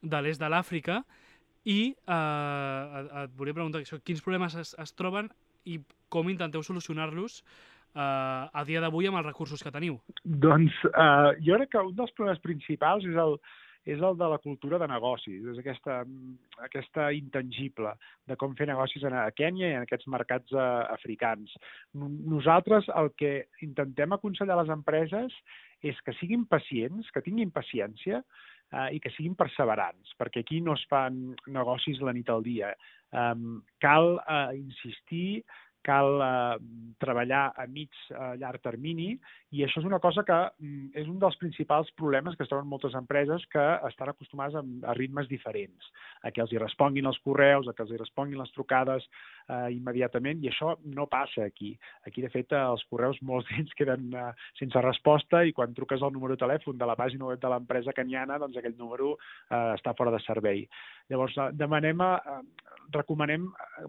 de 0.02 0.22
l'est 0.22 0.40
de 0.40 0.48
l'Àfrica 0.48 1.04
i 1.64 1.94
eh, 2.06 2.98
et, 2.98 3.06
et 3.24 3.30
volia 3.36 3.54
preguntar 3.54 3.80
això, 3.80 3.98
quins 4.04 4.22
problemes 4.22 4.54
es, 4.54 4.74
es 4.78 4.92
troben 4.92 5.30
i 5.64 5.80
com 6.08 6.28
intenteu 6.28 6.62
solucionar-los 6.62 7.42
eh, 7.94 8.58
a 8.60 8.64
dia 8.64 8.80
d'avui 8.80 9.06
amb 9.06 9.18
els 9.18 9.26
recursos 9.26 9.62
que 9.62 9.72
teniu? 9.74 9.98
Doncs 10.24 10.72
eh, 10.84 11.30
jo 11.46 11.58
crec 11.58 11.70
que 11.70 11.78
un 11.78 11.94
dels 11.96 12.12
problemes 12.12 12.42
principals 12.44 13.04
és 13.04 13.16
el, 13.16 13.38
és 13.86 14.02
el 14.02 14.16
de 14.18 14.28
la 14.28 14.38
cultura 14.42 14.80
de 14.82 14.88
negocis, 14.90 15.44
és 15.52 15.60
aquesta, 15.62 16.00
aquesta 16.66 17.06
intangible 17.14 17.92
de 18.26 18.36
com 18.40 18.56
fer 18.58 18.66
negocis 18.66 19.04
a 19.06 19.28
Kènia 19.38 19.70
i 19.70 19.76
en 19.78 19.86
aquests 19.86 20.08
mercats 20.10 20.54
uh, 20.56 20.82
africans. 20.90 21.54
Nosaltres 21.94 22.90
el 22.98 23.12
que 23.20 23.32
intentem 23.62 24.16
aconsellar 24.16 24.58
a 24.58 24.64
les 24.64 24.74
empreses 24.74 25.38
és 25.86 25.98
que 26.02 26.16
siguin 26.18 26.48
pacients, 26.50 27.12
que 27.14 27.22
tinguin 27.22 27.54
paciència 27.54 28.22
uh, 28.22 28.88
i 28.90 28.98
que 29.02 29.12
siguin 29.14 29.38
perseverants, 29.38 30.16
perquè 30.18 30.42
aquí 30.42 30.60
no 30.60 30.74
es 30.74 30.82
fan 30.90 31.36
negocis 31.46 32.02
la 32.02 32.16
nit 32.16 32.32
al 32.32 32.42
dia. 32.46 32.74
Um, 33.14 33.60
cal 33.78 34.16
uh, 34.18 34.50
insistir 34.56 35.44
cal 35.86 36.20
eh, 36.24 36.58
treballar 37.02 37.44
a 37.54 37.66
mig, 37.70 37.92
a 38.10 38.32
llarg 38.40 38.62
termini, 38.64 39.12
i 39.54 39.62
això 39.64 39.80
és 39.82 39.88
una 39.88 40.00
cosa 40.02 40.24
que 40.26 40.36
mm, 40.58 40.90
és 41.02 41.08
un 41.10 41.20
dels 41.22 41.38
principals 41.40 41.92
problemes 42.00 42.36
que 42.36 42.44
es 42.46 42.50
troben 42.50 42.68
moltes 42.70 42.96
empreses 42.98 43.44
que 43.52 43.64
estan 43.88 44.10
acostumades 44.12 44.58
a, 44.58 44.64
a 44.90 44.96
ritmes 44.98 45.30
diferents, 45.30 45.90
a 46.22 46.32
que 46.34 46.42
els 46.44 46.52
hi 46.52 46.62
responguin 46.62 47.08
els 47.10 47.20
correus, 47.24 47.68
a 47.68 47.76
que 47.76 47.84
els 47.86 47.94
hi 47.94 48.00
responguin 48.02 48.42
les 48.42 48.52
trucades 48.56 49.06
eh, 49.48 49.70
immediatament, 49.76 50.42
i 50.44 50.50
això 50.50 50.74
no 50.96 51.06
passa 51.10 51.46
aquí. 51.46 51.72
Aquí, 52.06 52.22
de 52.24 52.30
fet, 52.32 52.52
els 52.58 52.84
correus 52.90 53.18
molts 53.26 53.48
d'ells 53.50 53.74
queden 53.78 54.12
eh, 54.14 54.28
sense 54.58 54.82
resposta 54.84 55.42
i 55.46 55.54
quan 55.56 55.74
truques 55.76 56.02
al 56.02 56.14
número 56.14 56.36
de 56.36 56.42
telèfon 56.44 56.78
de 56.78 56.88
la 56.88 56.96
pàgina 56.98 57.30
web 57.30 57.40
de 57.42 57.52
l'empresa 57.52 57.94
caniana, 57.96 58.38
doncs 58.42 58.58
aquell 58.58 58.76
número 58.78 59.14
eh, 59.16 59.74
està 59.76 59.94
fora 59.98 60.14
de 60.14 60.22
servei. 60.26 60.64
Llavors, 61.10 61.36
eh, 61.38 61.50
demanem, 61.58 62.02
eh, 62.06 62.38
recomanem 62.94 63.48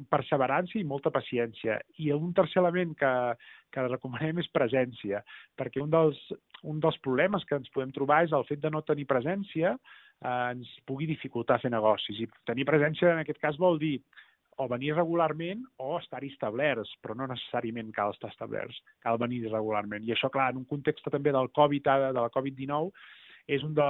perseverança 0.10 0.78
i 0.80 0.88
molta 0.88 1.12
paciència 1.14 1.78
i 2.02 2.10
un 2.16 2.34
tercer 2.38 2.62
element 2.64 2.96
que, 2.98 3.14
que 3.74 3.86
recomanem 3.88 4.42
és 4.42 4.50
presència, 4.54 5.22
perquè 5.58 5.82
un 5.84 5.92
dels, 5.94 6.18
un 6.66 6.82
dels 6.84 6.98
problemes 7.06 7.46
que 7.46 7.60
ens 7.60 7.70
podem 7.74 7.94
trobar 7.96 8.24
és 8.26 8.34
el 8.34 8.46
fet 8.50 8.62
de 8.64 8.72
no 8.74 8.86
tenir 8.86 9.06
presència 9.10 9.76
eh, 9.76 10.54
ens 10.54 10.72
pugui 10.90 11.10
dificultar 11.10 11.62
fer 11.62 11.72
negocis. 11.74 12.22
I 12.24 12.30
tenir 12.48 12.66
presència 12.70 13.14
en 13.14 13.24
aquest 13.24 13.42
cas 13.44 13.60
vol 13.62 13.80
dir 13.82 13.98
o 14.58 14.68
venir 14.72 14.96
regularment 14.96 15.64
o 15.84 15.98
estar-hi 16.00 16.32
establerts, 16.34 16.96
però 17.02 17.16
no 17.18 17.30
necessàriament 17.30 17.92
cal 17.96 18.16
estar 18.16 18.32
establerts, 18.34 18.80
cal 19.06 19.20
venir 19.22 19.46
regularment. 19.52 20.06
I 20.06 20.16
això, 20.16 20.32
clar, 20.34 20.50
en 20.54 20.64
un 20.64 20.68
context 20.70 21.08
també 21.14 21.34
del 21.36 21.52
Covid, 21.54 21.88
de 21.88 22.18
la 22.18 22.32
Covid-19, 22.34 22.92
és, 23.48 23.64
un 23.64 23.74
de, 23.78 23.88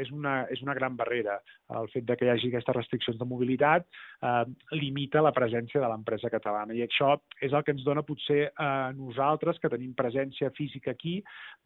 és, 0.00 0.10
una, 0.10 0.36
és 0.52 0.62
una 0.64 0.74
gran 0.76 0.96
barrera. 0.96 1.36
El 1.80 1.88
fet 1.92 2.06
de 2.08 2.16
que 2.16 2.26
hi 2.26 2.32
hagi 2.32 2.50
aquestes 2.50 2.76
restriccions 2.76 3.18
de 3.20 3.28
mobilitat 3.28 3.84
eh, 3.84 4.44
limita 4.72 5.22
la 5.24 5.34
presència 5.36 5.82
de 5.82 5.90
l'empresa 5.92 6.32
catalana 6.32 6.74
i 6.74 6.82
això 6.86 7.12
és 7.44 7.52
el 7.52 7.64
que 7.66 7.76
ens 7.76 7.84
dona 7.86 8.06
potser 8.08 8.46
a 8.48 8.70
eh, 8.88 8.96
nosaltres, 8.96 9.60
que 9.60 9.72
tenim 9.72 9.92
presència 9.98 10.52
física 10.56 10.94
aquí, 10.96 11.18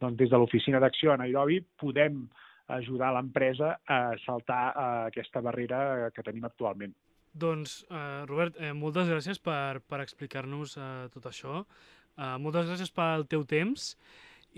doncs 0.03 0.19
des 0.19 0.31
de 0.33 0.41
l'oficina 0.41 0.81
d'acció 0.83 1.13
a 1.13 1.19
Nairobi 1.23 1.61
podem 1.79 2.25
ajudar 2.71 3.13
l'empresa 3.15 3.77
a 3.87 4.01
saltar 4.25 4.65
eh, 4.71 4.89
aquesta 5.13 5.43
barrera 5.47 6.11
que 6.15 6.27
tenim 6.27 6.51
actualment. 6.51 6.93
Doncs, 7.33 7.85
eh, 7.89 8.25
Robert, 8.27 8.57
eh, 8.59 8.73
moltes 8.75 9.07
gràcies 9.07 9.39
per, 9.39 9.79
per 9.87 10.01
explicar-nos 10.03 10.75
eh, 10.77 10.89
tot 11.13 11.29
això. 11.31 11.63
Eh, 12.17 12.35
moltes 12.43 12.67
gràcies 12.67 12.91
pel 12.91 13.25
teu 13.31 13.45
temps 13.47 13.95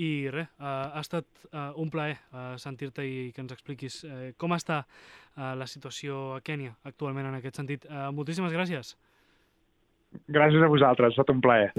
i 0.01 0.29
res, 0.33 0.49
uh, 0.57 0.89
ha 0.97 1.01
estat 1.03 1.27
uh, 1.51 1.69
un 1.77 1.91
plaer 1.93 2.17
uh, 2.33 2.55
sentir-te 2.57 3.05
i 3.05 3.31
que 3.35 3.43
ens 3.43 3.53
expliquis 3.53 3.99
uh, 4.07 4.31
com 4.41 4.55
està 4.57 4.81
uh, 4.87 5.53
la 5.53 5.69
situació 5.69 6.33
a 6.37 6.41
Kènia 6.41 6.73
actualment 6.89 7.29
en 7.29 7.37
aquest 7.37 7.61
sentit. 7.61 7.85
Uh, 7.85 8.09
moltíssimes 8.15 8.55
gràcies. 8.55 8.95
Gràcies 10.33 10.65
a 10.65 10.71
vosaltres, 10.73 11.13
ha 11.13 11.21
estat 11.21 11.33
un 11.33 11.45
plaer. 11.45 11.73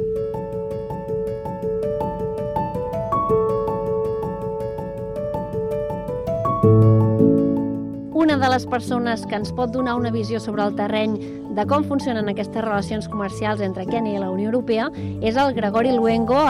Una 8.34 8.48
de 8.48 8.50
les 8.50 8.64
persones 8.66 9.20
que 9.30 9.36
ens 9.38 9.52
pot 9.54 9.70
donar 9.70 9.92
una 9.94 10.10
visió 10.10 10.40
sobre 10.42 10.64
el 10.64 10.72
terreny 10.74 11.12
de 11.54 11.64
com 11.70 11.84
funcionen 11.86 12.26
aquestes 12.32 12.64
relacions 12.64 13.06
comercials 13.06 13.62
entre 13.62 13.84
Kenya 13.86 14.16
i 14.16 14.18
la 14.18 14.32
Unió 14.32 14.48
Europea 14.48 14.88
és 15.22 15.38
el 15.38 15.54
Gregori 15.54 15.92
Luengo, 15.94 16.40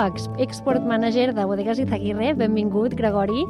Export 0.41 0.89
Manager 0.89 1.35
de 1.37 1.45
Bodegas 1.45 1.85
Izaguirre. 1.85 2.33
Benvingut, 2.41 2.97
Gregori. 2.97 3.45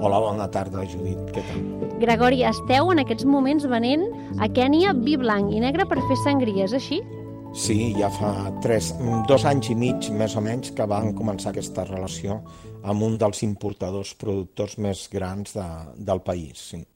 Hola, 0.00 0.16
bona 0.16 0.48
tarda, 0.48 0.86
Judit. 0.88 1.20
Què 1.36 1.44
tal? 1.44 1.60
Gregori, 2.00 2.40
esteu 2.48 2.88
en 2.88 3.04
aquests 3.04 3.28
moments 3.28 3.68
venent 3.68 4.08
a 4.40 4.48
Kènia 4.48 4.96
vi 4.96 5.20
blanc 5.20 5.52
i 5.52 5.60
negre 5.60 5.84
per 5.92 6.00
fer 6.08 6.22
sangria, 6.24 6.64
és 6.64 6.80
així? 6.80 7.04
Sí, 7.52 7.80
ja 8.00 8.08
fa 8.08 8.48
tres, 8.64 8.94
dos 9.28 9.44
anys 9.44 9.74
i 9.76 9.76
mig, 9.76 10.08
més 10.16 10.40
o 10.40 10.40
menys, 10.40 10.72
que 10.72 10.88
van 10.88 11.12
començar 11.12 11.52
aquesta 11.52 11.84
relació 11.84 12.40
amb 12.80 13.04
un 13.04 13.20
dels 13.20 13.44
importadors 13.44 14.16
productors 14.16 14.80
més 14.80 15.10
grans 15.12 15.52
de, 15.52 15.74
del 16.00 16.24
país. 16.24 16.70
Sí. 16.72 16.86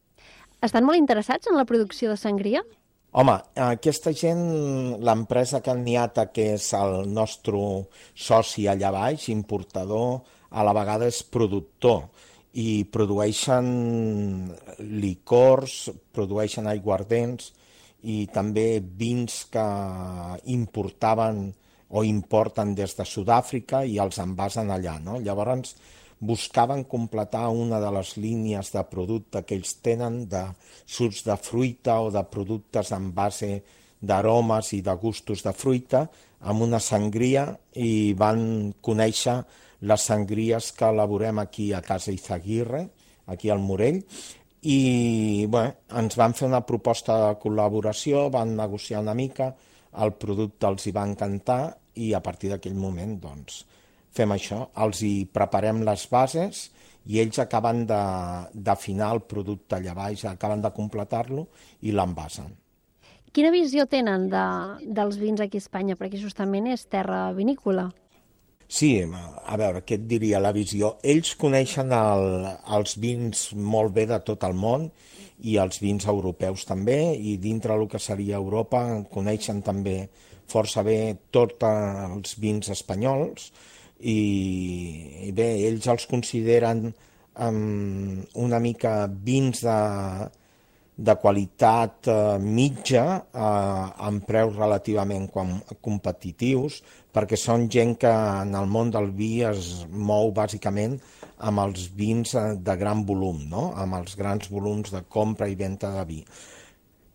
Estan 0.63 0.87
molt 0.87 1.01
interessats 1.01 1.51
en 1.51 1.59
la 1.59 1.67
producció 1.67 2.13
de 2.13 2.19
sangria? 2.21 2.63
Home, 3.19 3.35
aquesta 3.61 4.13
gent, 4.17 4.45
l'empresa 5.05 5.61
Caniata, 5.61 6.29
que 6.33 6.53
és 6.55 6.69
el 6.79 7.11
nostre 7.13 7.59
soci 8.15 8.69
allà 8.71 8.93
baix, 8.95 9.27
importador, 9.35 10.23
a 10.53 10.63
la 10.65 10.73
vegada 10.77 11.09
és 11.11 11.19
productor 11.27 12.07
i 12.63 12.85
produeixen 12.93 13.67
licors, 15.03 15.91
produeixen 16.15 16.69
aiguardents 16.71 17.51
i 18.03 18.27
també 18.33 18.81
vins 18.81 19.43
que 19.53 19.67
importaven 20.55 21.49
o 21.93 22.05
importen 22.05 22.77
des 22.77 22.95
de 22.97 23.07
Sud-àfrica 23.09 23.83
i 23.85 23.99
els 24.01 24.21
envasen 24.23 24.71
allà. 24.73 24.99
No? 25.01 25.19
Llavors, 25.21 25.75
buscaven 26.23 26.85
completar 26.87 27.49
una 27.51 27.81
de 27.83 27.91
les 27.91 28.15
línies 28.17 28.71
de 28.71 28.83
producte 28.87 29.43
que 29.43 29.57
ells 29.59 29.75
tenen 29.83 30.21
de 30.31 30.45
sucs 30.87 31.25
de 31.27 31.35
fruita 31.37 31.99
o 32.01 32.13
de 32.15 32.23
productes 32.31 32.93
en 32.95 33.09
base 33.17 33.57
d'aromes 33.99 34.71
i 34.79 34.81
de 34.87 34.95
gustos 35.03 35.43
de 35.43 35.53
fruita 35.53 36.05
amb 36.47 36.63
una 36.63 36.79
sangria 36.79 37.49
i 37.75 38.15
van 38.19 38.71
conèixer 38.83 39.41
les 39.91 40.07
sangries 40.07 40.71
que 40.79 40.93
elaborem 40.95 41.43
aquí 41.43 41.73
a 41.73 41.83
Casa 41.83 42.15
Izaguirre, 42.15 42.85
aquí 43.27 43.51
al 43.51 43.59
Morell, 43.59 43.99
i 44.63 44.79
bé, 45.51 45.65
ens 45.99 46.17
van 46.19 46.35
fer 46.39 46.47
una 46.47 46.63
proposta 46.63 47.19
de 47.25 47.35
col·laboració, 47.43 48.29
van 48.31 48.55
negociar 48.59 49.03
una 49.03 49.15
mica, 49.19 49.51
el 49.99 50.15
producte 50.15 50.71
els 50.71 50.87
hi 50.87 50.95
va 50.95 51.07
encantar 51.11 51.63
i 51.99 52.13
a 52.15 52.23
partir 52.23 52.53
d'aquell 52.53 52.79
moment 52.79 53.19
doncs, 53.21 53.65
fem 54.13 54.33
això, 54.35 54.67
els 54.85 55.03
hi 55.03 55.15
preparem 55.33 55.83
les 55.87 56.07
bases 56.11 56.67
i 57.11 57.19
ells 57.23 57.41
acaben 57.43 57.85
d'afinar 57.87 59.13
el 59.17 59.23
producte 59.27 59.79
allà 59.79 59.95
baix, 59.97 60.27
acaben 60.29 60.63
de 60.63 60.71
completar-lo 60.75 61.49
i 61.83 61.95
l'envasen. 61.95 62.53
Quina 63.33 63.51
visió 63.51 63.87
tenen 63.89 64.29
de, 64.29 64.45
dels 64.85 65.17
vins 65.17 65.41
aquí 65.41 65.59
a 65.59 65.65
Espanya? 65.65 65.97
Perquè 65.97 66.21
justament 66.21 66.69
és 66.69 66.85
terra 66.93 67.31
vinícola. 67.33 67.89
Sí, 68.73 69.03
a 69.05 69.57
veure, 69.61 69.83
què 69.85 69.99
et 69.99 70.05
diria 70.09 70.41
la 70.41 70.53
visió? 70.53 70.95
Ells 71.05 71.35
coneixen 71.41 71.93
el, 71.93 72.47
els 72.77 72.95
vins 73.01 73.51
molt 73.57 73.93
bé 73.97 74.07
de 74.09 74.21
tot 74.25 74.45
el 74.49 74.57
món 74.57 74.87
i 75.45 75.59
els 75.61 75.81
vins 75.83 76.07
europeus 76.09 76.65
també, 76.69 77.17
i 77.17 77.37
dintre 77.41 77.75
el 77.77 77.89
que 77.91 78.01
seria 78.01 78.39
Europa 78.39 78.85
coneixen 79.13 79.61
també 79.65 79.97
força 80.49 80.85
bé 80.87 80.99
tots 81.33 81.65
els 81.69 82.37
vins 82.41 82.69
espanyols, 82.73 83.51
i, 84.03 84.19
i 85.29 85.33
bé, 85.37 85.49
ells 85.69 85.89
els 85.91 86.07
consideren 86.11 86.89
um, 86.89 88.23
una 88.43 88.61
mica 88.63 89.07
vins 89.09 89.63
de, 89.63 89.79
de 90.97 91.17
qualitat 91.23 92.11
uh, 92.11 92.37
mitja 92.43 93.05
uh, 93.23 93.87
amb 94.09 94.27
preus 94.27 94.59
relativament 94.59 95.29
com, 95.33 95.55
competitius 95.81 96.81
perquè 97.13 97.39
són 97.39 97.69
gent 97.73 97.97
que 98.01 98.13
en 98.13 98.57
el 98.59 98.67
món 98.67 98.91
del 98.93 99.11
vi 99.17 99.35
es 99.47 99.85
mou 99.91 100.33
bàsicament 100.35 100.99
amb 101.43 101.61
els 101.65 101.89
vins 101.99 102.35
eh, 102.39 102.53
de 102.55 102.75
gran 102.79 103.03
volum, 103.05 103.41
no? 103.51 103.73
amb 103.77 103.99
els 103.99 104.15
grans 104.17 104.47
volums 104.51 104.93
de 104.95 105.03
compra 105.11 105.49
i 105.51 105.57
venda 105.59 105.91
de 105.97 106.05
vi 106.09 106.21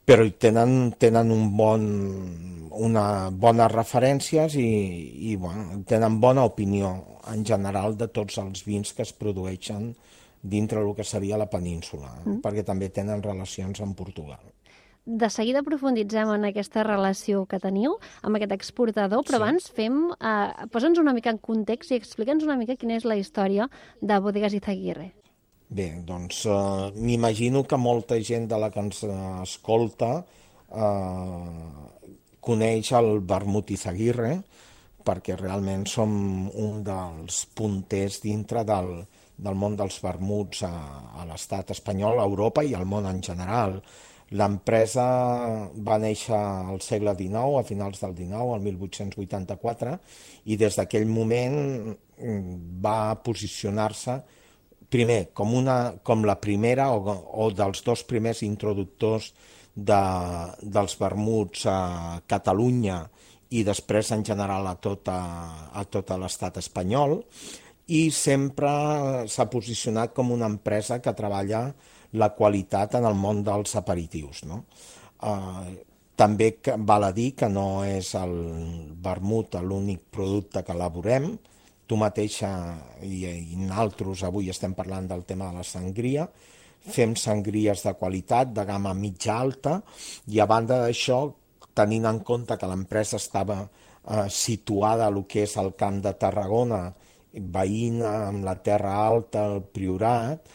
però 0.08 0.24
tenen, 0.40 0.94
tenen 0.96 1.32
un 1.36 1.50
bon, 1.60 1.88
una 2.80 3.06
bones 3.32 3.72
referències 3.74 4.56
i, 4.56 4.68
i 5.32 5.36
bueno, 5.36 5.82
tenen 5.88 6.22
bona 6.24 6.46
opinió 6.48 6.94
en 7.34 7.44
general 7.46 7.98
de 8.00 8.08
tots 8.08 8.40
els 8.40 8.64
vins 8.64 8.94
que 8.96 9.04
es 9.04 9.12
produeixen 9.12 9.92
dintre 10.42 10.80
del 10.80 10.96
que 10.96 11.04
seria 11.04 11.40
la 11.40 11.50
península, 11.52 12.14
mm. 12.24 12.40
perquè 12.46 12.64
també 12.64 12.88
tenen 12.94 13.26
relacions 13.26 13.84
amb 13.84 13.98
Portugal. 14.00 14.40
De 15.08 15.30
seguida 15.32 15.64
profunditzem 15.64 16.32
en 16.34 16.50
aquesta 16.50 16.84
relació 16.84 17.46
que 17.48 17.60
teniu 17.64 17.96
amb 18.28 18.40
aquest 18.40 18.56
exportador, 18.56 19.24
però 19.28 19.40
sí. 19.40 19.44
abans 19.44 19.70
fem... 19.76 20.02
Eh, 20.20 20.68
Posa'ns 20.72 21.00
una 21.04 21.16
mica 21.16 21.32
en 21.36 21.40
context 21.44 21.92
i 21.92 22.00
explica'ns 22.00 22.48
una 22.48 22.58
mica 22.60 22.76
quina 22.80 22.96
és 23.00 23.08
la 23.08 23.16
història 23.20 23.70
de 24.00 24.20
Bodegas 24.24 24.56
Izaguirre. 24.56 25.14
Bé, 25.68 25.88
doncs 26.08 26.46
eh, 26.48 26.92
m'imagino 26.96 27.66
que 27.68 27.76
molta 27.76 28.16
gent 28.24 28.48
de 28.48 28.58
la 28.60 28.70
que 28.72 28.80
ens 28.80 29.02
escolta 29.44 30.12
eh, 30.72 31.88
coneix 32.40 32.92
el 32.96 33.20
vermut 33.28 33.74
Izaguirre, 33.76 34.32
perquè 35.08 35.36
realment 35.36 35.84
som 35.92 36.14
un 36.48 36.80
dels 36.88 37.42
punters 37.56 38.22
dintre 38.24 38.64
del, 38.68 38.94
del 39.36 39.60
món 39.60 39.76
dels 39.80 40.00
vermuts 40.04 40.64
a, 40.68 40.72
a 41.20 41.28
l'estat 41.28 41.76
espanyol, 41.76 42.20
a 42.20 42.28
Europa 42.32 42.64
i 42.64 42.72
al 42.76 42.88
món 42.88 43.08
en 43.12 43.20
general. 43.24 43.82
L'empresa 44.40 45.04
va 45.88 46.00
néixer 46.00 46.36
al 46.40 46.80
segle 46.84 47.14
XIX, 47.16 47.60
a 47.60 47.68
finals 47.68 48.00
del 48.04 48.16
XIX, 48.16 48.56
al 48.56 48.64
1884, 48.64 50.00
i 50.48 50.56
des 50.60 50.80
d'aquell 50.80 51.08
moment 51.12 51.60
mm, 51.92 52.58
va 52.84 53.00
posicionar-se 53.24 54.20
primer, 54.90 55.30
com, 55.36 55.54
una, 55.58 55.98
com 56.04 56.26
la 56.26 56.38
primera 56.40 56.90
o, 56.96 57.14
o 57.44 57.50
dels 57.52 57.84
dos 57.86 58.04
primers 58.08 58.44
introductors 58.48 59.34
de, 59.76 60.02
dels 60.62 60.98
vermuts 61.00 61.68
a 61.70 61.80
Catalunya 62.28 63.04
i 63.56 63.64
després 63.68 64.12
en 64.12 64.26
general 64.28 64.68
a, 64.68 64.76
tota, 64.82 65.18
a 65.72 65.84
tot 65.88 66.12
l'estat 66.20 66.60
espanyol 66.60 67.20
i 67.88 68.08
sempre 68.12 68.70
s'ha 69.32 69.48
posicionat 69.52 70.16
com 70.16 70.34
una 70.36 70.50
empresa 70.52 71.00
que 71.00 71.16
treballa 71.16 71.70
la 72.20 72.32
qualitat 72.36 72.98
en 73.00 73.06
el 73.08 73.16
món 73.16 73.44
dels 73.48 73.76
aperitius. 73.80 74.44
No? 74.48 74.64
Uh, 75.24 75.72
també 76.18 76.50
val 76.90 77.08
a 77.08 77.14
dir 77.16 77.32
que 77.38 77.48
no 77.52 77.86
és 77.86 78.14
el 78.18 78.34
vermut 79.04 79.56
l'únic 79.62 80.08
producte 80.12 80.64
que 80.66 80.76
elaborem, 80.76 81.36
tu 81.88 81.98
mateixa 82.00 82.52
i, 83.02 83.24
i 83.26 83.58
naltros 83.64 84.24
avui 84.28 84.52
estem 84.52 84.76
parlant 84.76 85.08
del 85.08 85.24
tema 85.28 85.50
de 85.50 85.62
la 85.62 85.66
sangria, 85.68 86.28
fem 86.88 87.16
sangries 87.20 87.84
de 87.88 87.94
qualitat, 88.00 88.54
de 88.54 88.66
gamma 88.68 88.94
mitja 88.94 89.38
alta, 89.40 89.80
i 90.28 90.40
a 90.40 90.48
banda 90.48 90.82
d'això, 90.84 91.24
tenint 91.78 92.08
en 92.10 92.22
compte 92.28 92.58
que 92.58 92.70
l'empresa 92.70 93.20
estava 93.22 93.62
eh, 93.64 94.28
situada 94.30 95.08
a 95.08 95.14
lo 95.14 95.26
que 95.30 95.44
és 95.46 95.58
el 95.62 95.74
camp 95.80 96.02
de 96.04 96.14
Tarragona, 96.20 96.82
veïna 97.38 98.14
amb 98.30 98.46
la 98.48 98.56
Terra 98.66 98.96
Alta, 99.06 99.46
el 99.46 99.62
Priorat, 99.74 100.48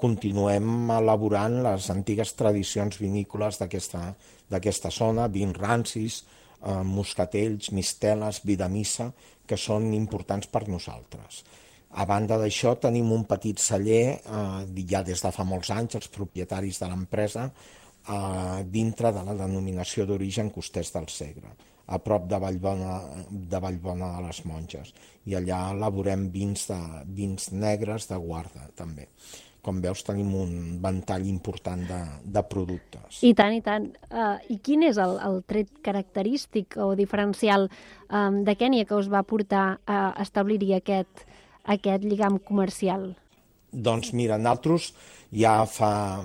continuem 0.00 0.90
elaborant 0.94 1.58
les 1.66 1.90
antigues 1.92 2.32
tradicions 2.38 2.96
vinícoles 3.00 3.58
d'aquesta 3.60 4.92
zona, 4.94 5.28
vins 5.28 5.58
rancis, 5.58 6.22
eh, 6.62 6.82
moscatells, 6.84 7.70
misteles, 7.76 8.42
vidamissa, 8.44 9.10
que 9.46 9.58
són 9.58 9.90
importants 9.96 10.50
per 10.50 10.66
nosaltres. 10.68 11.42
A 11.90 12.06
banda 12.06 12.38
d'això, 12.38 12.76
tenim 12.78 13.10
un 13.12 13.24
petit 13.26 13.58
celler, 13.58 14.20
eh, 14.20 14.84
ja 14.86 15.02
des 15.02 15.22
de 15.24 15.32
fa 15.34 15.44
molts 15.44 15.72
anys, 15.74 15.98
els 15.98 16.12
propietaris 16.14 16.78
de 16.78 16.88
l'empresa, 16.92 17.50
eh, 17.50 18.62
dintre 18.64 19.12
de 19.12 19.24
la 19.26 19.34
denominació 19.34 20.06
d'origen 20.06 20.50
Costers 20.50 20.92
del 20.92 21.08
Segre, 21.08 21.50
a 21.86 21.98
prop 21.98 22.28
de 22.30 22.38
Vallbona 22.38 23.00
de, 23.28 23.58
Vallbona 23.58 24.16
de 24.16 24.26
les 24.28 24.44
Monges. 24.44 24.94
I 25.26 25.34
allà 25.34 25.70
elaborem 25.74 26.30
vins, 26.30 26.68
de, 26.70 26.80
vins 27.06 27.50
negres 27.52 28.06
de 28.06 28.16
guarda, 28.16 28.70
també 28.76 29.08
com 29.64 29.80
veus, 29.84 30.02
tenim 30.06 30.32
un 30.36 30.52
ventall 30.82 31.26
important 31.28 31.82
de, 31.88 32.00
de 32.24 32.42
productes. 32.48 33.20
I 33.26 33.32
tant, 33.36 33.54
i 33.56 33.62
tant. 33.64 33.88
Uh, 34.08 34.36
I 34.52 34.58
quin 34.64 34.84
és 34.88 35.00
el, 35.00 35.16
el 35.26 35.40
tret 35.48 35.70
característic 35.84 36.78
o 36.80 36.92
diferencial 36.98 37.68
um, 37.68 38.42
de 38.46 38.56
Kènia 38.56 38.88
que 38.88 38.96
us 38.96 39.10
va 39.12 39.22
portar 39.26 39.80
a 39.86 40.00
establir-hi 40.24 40.74
aquest, 40.78 41.26
aquest 41.76 42.06
lligam 42.06 42.38
comercial? 42.40 43.12
Doncs 43.70 44.12
mira, 44.18 44.38
nosaltres 44.40 44.90
ja 45.30 45.64
fa, 45.70 46.22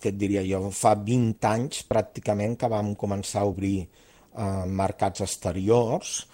què 0.00 0.10
et 0.12 0.18
diria 0.20 0.42
jo, 0.44 0.68
fa 0.74 0.92
20 0.98 1.46
anys 1.48 1.86
pràcticament 1.88 2.58
que 2.60 2.68
vam 2.68 2.94
començar 2.98 3.44
a 3.44 3.48
obrir 3.48 3.86
uh, 3.86 4.66
mercats 4.66 5.24
exteriors. 5.24 6.26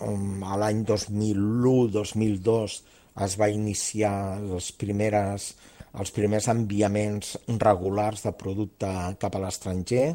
Um, 0.00 0.40
a 0.46 0.56
l'any 0.56 0.84
2001-2002 0.88 2.80
es 3.26 3.36
va 3.36 3.50
iniciar 3.52 4.40
les 4.40 4.70
primeres 4.72 5.52
els 5.98 6.12
primers 6.14 6.46
enviaments 6.52 7.34
regulars 7.58 8.22
de 8.26 8.32
producte 8.38 8.90
cap 9.20 9.34
a 9.34 9.42
l'estranger, 9.42 10.14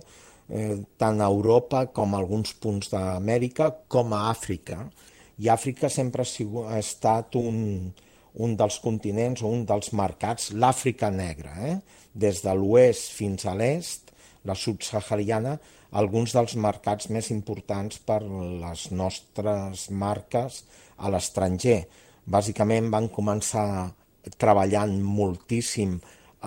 eh, 0.50 0.78
tant 0.98 1.20
a 1.22 1.28
Europa 1.28 1.86
com 1.92 2.14
a 2.14 2.22
alguns 2.22 2.54
punts 2.54 2.92
d'Amèrica, 2.94 3.72
com 3.88 4.14
a 4.14 4.30
Àfrica. 4.32 4.86
I 5.40 5.50
Àfrica 5.52 5.90
sempre 5.90 6.24
ha, 6.24 6.30
sigut, 6.30 6.70
ha 6.70 6.80
estat 6.80 7.36
un, 7.36 7.92
un 8.36 8.56
dels 8.56 8.80
continents 8.80 9.44
o 9.44 9.52
un 9.52 9.66
dels 9.68 9.92
mercats, 9.94 10.52
l'Àfrica 10.54 11.12
negra, 11.12 11.56
eh? 11.68 11.78
des 12.14 12.42
de 12.44 12.54
l'oest 12.56 13.12
fins 13.12 13.46
a 13.46 13.56
l'est, 13.56 14.14
la 14.46 14.56
subsahariana, 14.56 15.58
alguns 15.96 16.34
dels 16.36 16.56
mercats 16.60 17.10
més 17.10 17.30
importants 17.32 18.00
per 18.04 18.22
les 18.24 18.90
nostres 18.92 19.90
marques 19.92 20.64
a 20.98 21.12
l'estranger. 21.12 21.86
Bàsicament 22.26 22.90
van 22.92 23.08
començar 23.12 23.92
treballant 24.38 24.98
moltíssim 25.02 26.00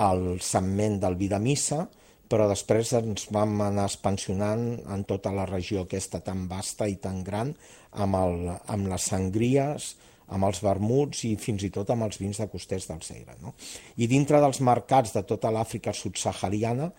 el 0.09 0.27
segment 0.45 0.99
del 1.03 1.17
vi 1.19 1.29
de 1.31 1.41
missa, 1.43 1.85
però 2.29 2.45
després 2.51 2.93
ens 2.99 3.29
vam 3.33 3.57
anar 3.65 3.87
expansionant 3.89 4.67
en 4.93 5.05
tota 5.09 5.33
la 5.33 5.47
regió 5.49 5.87
aquesta 5.87 6.21
tan 6.25 6.45
vasta 6.51 6.89
i 6.89 6.99
tan 7.01 7.23
gran, 7.25 7.55
amb, 7.97 8.19
el, 8.19 8.51
amb 8.69 8.91
les 8.93 9.09
sangries, 9.11 9.89
amb 10.29 10.45
els 10.45 10.61
vermuts 10.61 11.25
i 11.25 11.35
fins 11.41 11.65
i 11.65 11.71
tot 11.73 11.89
amb 11.91 12.05
els 12.05 12.21
vins 12.21 12.37
de 12.37 12.49
costers 12.53 12.89
del 12.91 13.01
Segre. 13.07 13.39
No? 13.41 13.55
I 13.97 14.09
dintre 14.11 14.43
dels 14.45 14.61
mercats 14.61 15.15
de 15.17 15.25
tota 15.25 15.53
l'Àfrica 15.55 15.95
subsahariana, 15.97 16.91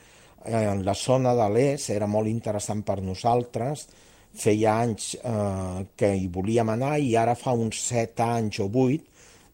eh, 0.45 0.63
en 0.71 0.81
la 0.85 0.97
zona 0.97 1.35
de 1.37 1.49
l'est 1.53 1.93
era 1.93 2.09
molt 2.09 2.31
interessant 2.31 2.81
per 2.87 2.97
nosaltres, 3.05 3.85
feia 4.33 4.79
anys 4.81 5.13
eh, 5.21 5.85
que 5.97 6.09
hi 6.15 6.27
volíem 6.33 6.73
anar 6.73 6.97
i 7.01 7.15
ara 7.17 7.37
fa 7.37 7.53
uns 7.53 7.81
set 7.91 8.19
anys 8.25 8.59
o 8.65 8.69
vuit 8.69 9.05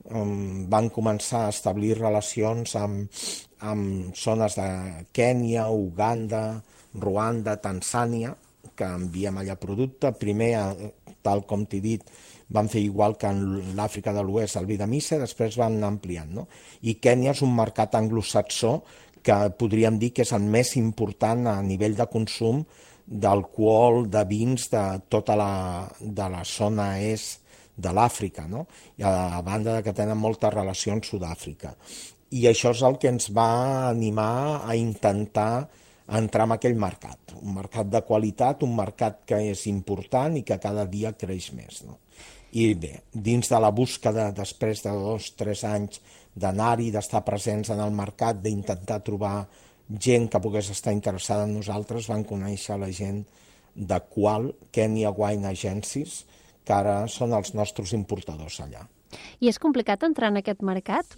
van 0.09 0.89
començar 0.93 1.45
a 1.45 1.53
establir 1.53 1.97
relacions 1.97 2.75
amb, 2.77 3.21
amb 3.65 4.15
zones 4.15 4.57
de 4.59 4.67
Kènia, 5.15 5.69
Uganda, 5.69 6.61
Ruanda, 6.93 7.57
Tanzània, 7.57 8.35
que 8.75 8.85
enviem 8.85 9.37
allà 9.39 9.55
producte. 9.57 10.11
Primer, 10.19 10.51
tal 11.25 11.45
com 11.49 11.65
t'he 11.65 11.81
dit, 11.81 12.03
van 12.49 12.69
fer 12.69 12.83
igual 12.85 13.17
que 13.17 13.31
en 13.31 13.73
l'Àfrica 13.77 14.13
de 14.13 14.21
l'Oest, 14.23 14.59
el 14.59 14.69
Vidamissa, 14.69 15.17
després 15.17 15.57
van 15.57 15.81
ampliant. 15.83 16.29
No? 16.37 16.47
I 16.85 16.97
Kènia 17.01 17.33
és 17.33 17.41
un 17.45 17.55
mercat 17.55 17.95
anglosaxó 17.97 18.81
que 19.25 19.37
podríem 19.57 19.97
dir 19.97 20.11
que 20.13 20.21
és 20.21 20.33
el 20.37 20.45
més 20.45 20.75
important 20.77 21.47
a 21.49 21.61
nivell 21.65 21.95
de 21.97 22.05
consum 22.11 22.61
d'alcohol, 23.05 24.05
de 24.09 24.21
vins 24.29 24.69
de 24.69 24.83
tota 25.09 25.35
la, 25.37 25.49
de 25.99 26.29
la 26.29 26.43
zona 26.45 26.95
est 27.01 27.41
de 27.75 27.91
l'Àfrica, 27.91 28.47
no? 28.47 28.65
I 28.97 29.05
a 29.07 29.41
banda 29.45 29.77
de 29.77 29.85
que 29.85 29.93
tenen 29.95 30.19
moltes 30.19 30.53
relacions 30.53 30.95
amb 30.95 31.07
Sud-àfrica. 31.07 31.75
I 32.35 32.47
això 32.49 32.71
és 32.75 32.83
el 32.87 32.97
que 32.99 33.11
ens 33.11 33.29
va 33.35 33.89
animar 33.89 34.63
a 34.65 34.75
intentar 34.79 35.67
entrar 36.05 36.45
en 36.45 36.53
aquell 36.55 36.75
mercat, 36.77 37.33
un 37.41 37.55
mercat 37.55 37.89
de 37.89 38.01
qualitat, 38.05 38.63
un 38.63 38.75
mercat 38.77 39.23
que 39.25 39.39
és 39.51 39.65
important 39.71 40.35
i 40.37 40.43
que 40.45 40.59
cada 40.61 40.85
dia 40.85 41.15
creix 41.17 41.51
més. 41.57 41.81
No? 41.85 41.97
I 42.55 42.73
bé, 42.79 43.01
dins 43.11 43.49
de 43.49 43.59
la 43.59 43.71
búsqueda, 43.75 44.29
després 44.35 44.83
de 44.85 44.93
dos 44.93 45.31
tres 45.35 45.63
anys 45.67 46.01
d'anar-hi, 46.35 46.91
d'estar 46.93 47.23
presents 47.25 47.71
en 47.73 47.81
el 47.81 47.95
mercat, 47.95 48.37
d'intentar 48.43 49.01
trobar 49.03 49.47
gent 49.89 50.29
que 50.29 50.41
pogués 50.41 50.69
estar 50.71 50.93
interessada 50.93 51.45
en 51.47 51.55
nosaltres, 51.57 52.07
van 52.11 52.23
conèixer 52.27 52.77
la 52.79 52.91
gent 52.93 53.23
de 53.75 53.99
Qual, 54.11 54.53
Kenya 54.71 55.11
Wine 55.11 55.49
Agencies, 55.49 56.23
que 56.65 56.73
ara 56.75 56.97
són 57.11 57.35
els 57.37 57.53
nostres 57.57 57.93
importadors 57.97 58.59
allà. 58.63 58.83
I 59.39 59.49
és 59.51 59.61
complicat 59.61 60.03
entrar 60.07 60.31
en 60.33 60.41
aquest 60.41 60.63
mercat? 60.65 61.15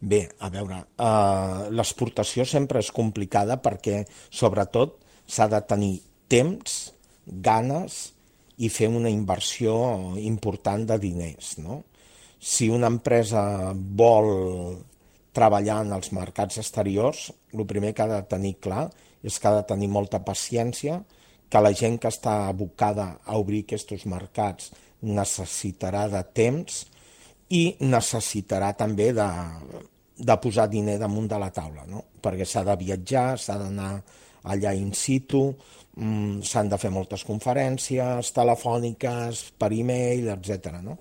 Bé, 0.00 0.22
a 0.40 0.48
veure, 0.48 0.78
uh, 0.96 1.68
l'exportació 1.76 2.46
sempre 2.48 2.80
és 2.80 2.88
complicada 2.94 3.58
perquè, 3.60 4.06
sobretot, 4.32 4.96
s'ha 5.28 5.46
de 5.52 5.60
tenir 5.68 5.92
temps, 6.30 6.78
ganes 7.26 8.00
i 8.60 8.70
fer 8.72 8.88
una 8.88 9.12
inversió 9.12 9.74
important 10.20 10.86
de 10.88 10.96
diners, 11.02 11.58
no? 11.60 11.82
Si 12.40 12.70
una 12.72 12.88
empresa 12.88 13.42
vol 13.74 14.30
treballar 15.36 15.82
en 15.84 15.92
els 15.92 16.10
mercats 16.16 16.58
exteriors, 16.62 17.28
el 17.52 17.66
primer 17.68 17.92
que 17.94 18.06
ha 18.06 18.10
de 18.10 18.22
tenir 18.28 18.56
clar 18.64 18.88
és 19.22 19.36
que 19.36 19.48
ha 19.50 19.58
de 19.58 19.66
tenir 19.68 19.90
molta 19.92 20.22
paciència, 20.24 21.02
que 21.50 21.62
la 21.62 21.72
gent 21.74 21.98
que 21.98 22.10
està 22.10 22.46
abocada 22.48 23.16
a 23.26 23.38
obrir 23.40 23.64
aquests 23.64 24.06
mercats 24.10 24.70
necessitarà 25.02 26.06
de 26.12 26.22
temps 26.36 26.84
i 27.50 27.62
necessitarà 27.82 28.70
també 28.78 29.10
de, 29.16 29.28
de 30.16 30.36
posar 30.42 30.68
diner 30.70 30.98
damunt 31.00 31.28
de 31.30 31.38
la 31.40 31.50
taula, 31.50 31.86
no? 31.88 32.04
perquè 32.22 32.46
s'ha 32.46 32.62
de 32.68 32.76
viatjar, 32.78 33.38
s'ha 33.40 33.56
d'anar 33.58 33.94
allà 34.52 34.72
in 34.76 34.92
situ, 34.94 35.42
mmm, 35.96 36.44
s'han 36.46 36.70
de 36.70 36.78
fer 36.80 36.92
moltes 36.94 37.24
conferències 37.28 38.30
telefòniques, 38.36 39.42
per 39.58 39.72
e-mail, 39.74 40.30
etc. 40.36 40.78
No? 40.84 40.96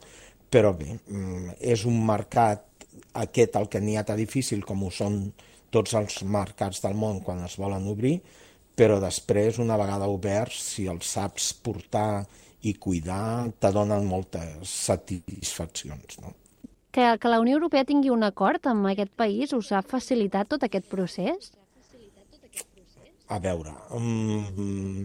Però 0.49 0.73
bé, 0.75 0.95
mmm, 0.97 1.59
és 1.59 1.85
un 1.85 2.01
mercat 2.07 2.65
aquest 3.21 3.55
el 3.59 3.69
que 3.69 3.81
n'hi 3.83 3.97
ha 3.97 4.05
tan 4.07 4.19
difícil 4.19 4.65
com 4.65 4.83
ho 4.83 4.91
són 4.91 5.21
tots 5.69 5.93
els 5.93 6.23
mercats 6.25 6.81
del 6.81 6.97
món 6.97 7.21
quan 7.21 7.43
es 7.45 7.59
volen 7.61 7.85
obrir, 7.91 8.17
però 8.79 8.99
després, 9.03 9.59
una 9.59 9.75
vegada 9.79 10.07
oberts, 10.07 10.61
si 10.71 10.85
els 10.87 11.11
saps 11.17 11.51
portar 11.65 12.23
i 12.63 12.75
cuidar, 12.79 13.49
te 13.59 13.71
donen 13.75 14.07
moltes 14.07 14.71
satisfaccions. 14.87 16.19
No? 16.23 16.31
Que, 16.95 17.11
que 17.19 17.31
la 17.31 17.41
Unió 17.43 17.59
Europea 17.59 17.87
tingui 17.87 18.11
un 18.13 18.23
acord 18.23 18.71
amb 18.71 18.87
aquest 18.89 19.11
país 19.19 19.51
us 19.55 19.73
ha 19.75 19.83
facilitat 19.83 20.49
tot 20.55 20.63
aquest 20.63 20.87
procés? 20.91 21.51
A 23.29 23.37
veure, 23.43 23.75
um, 23.93 25.03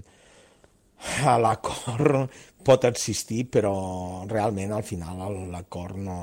l'acord 1.44 2.30
pot 2.64 2.86
existir, 2.88 3.44
però 3.52 3.74
realment 4.30 4.72
al 4.72 4.86
final 4.86 5.26
l'acord 5.52 5.98
no, 6.00 6.18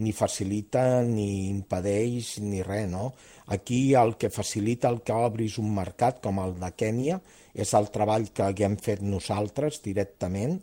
ni 0.00 0.14
facilita 0.16 1.02
ni 1.04 1.50
impedeix 1.50 2.38
ni 2.40 2.62
res, 2.64 2.88
no? 2.88 3.10
Aquí 3.46 3.94
el 3.98 4.16
que 4.16 4.30
facilita 4.30 4.88
el 4.88 5.02
que 5.02 5.12
obris 5.12 5.58
un 5.58 5.72
mercat 5.74 6.20
com 6.22 6.38
el 6.42 6.54
de 6.60 6.70
Kènia 6.78 7.18
és 7.52 7.74
el 7.74 7.90
treball 7.94 8.30
que 8.32 8.46
haguem 8.46 8.76
fet 8.80 9.02
nosaltres 9.02 9.82
directament 9.84 10.60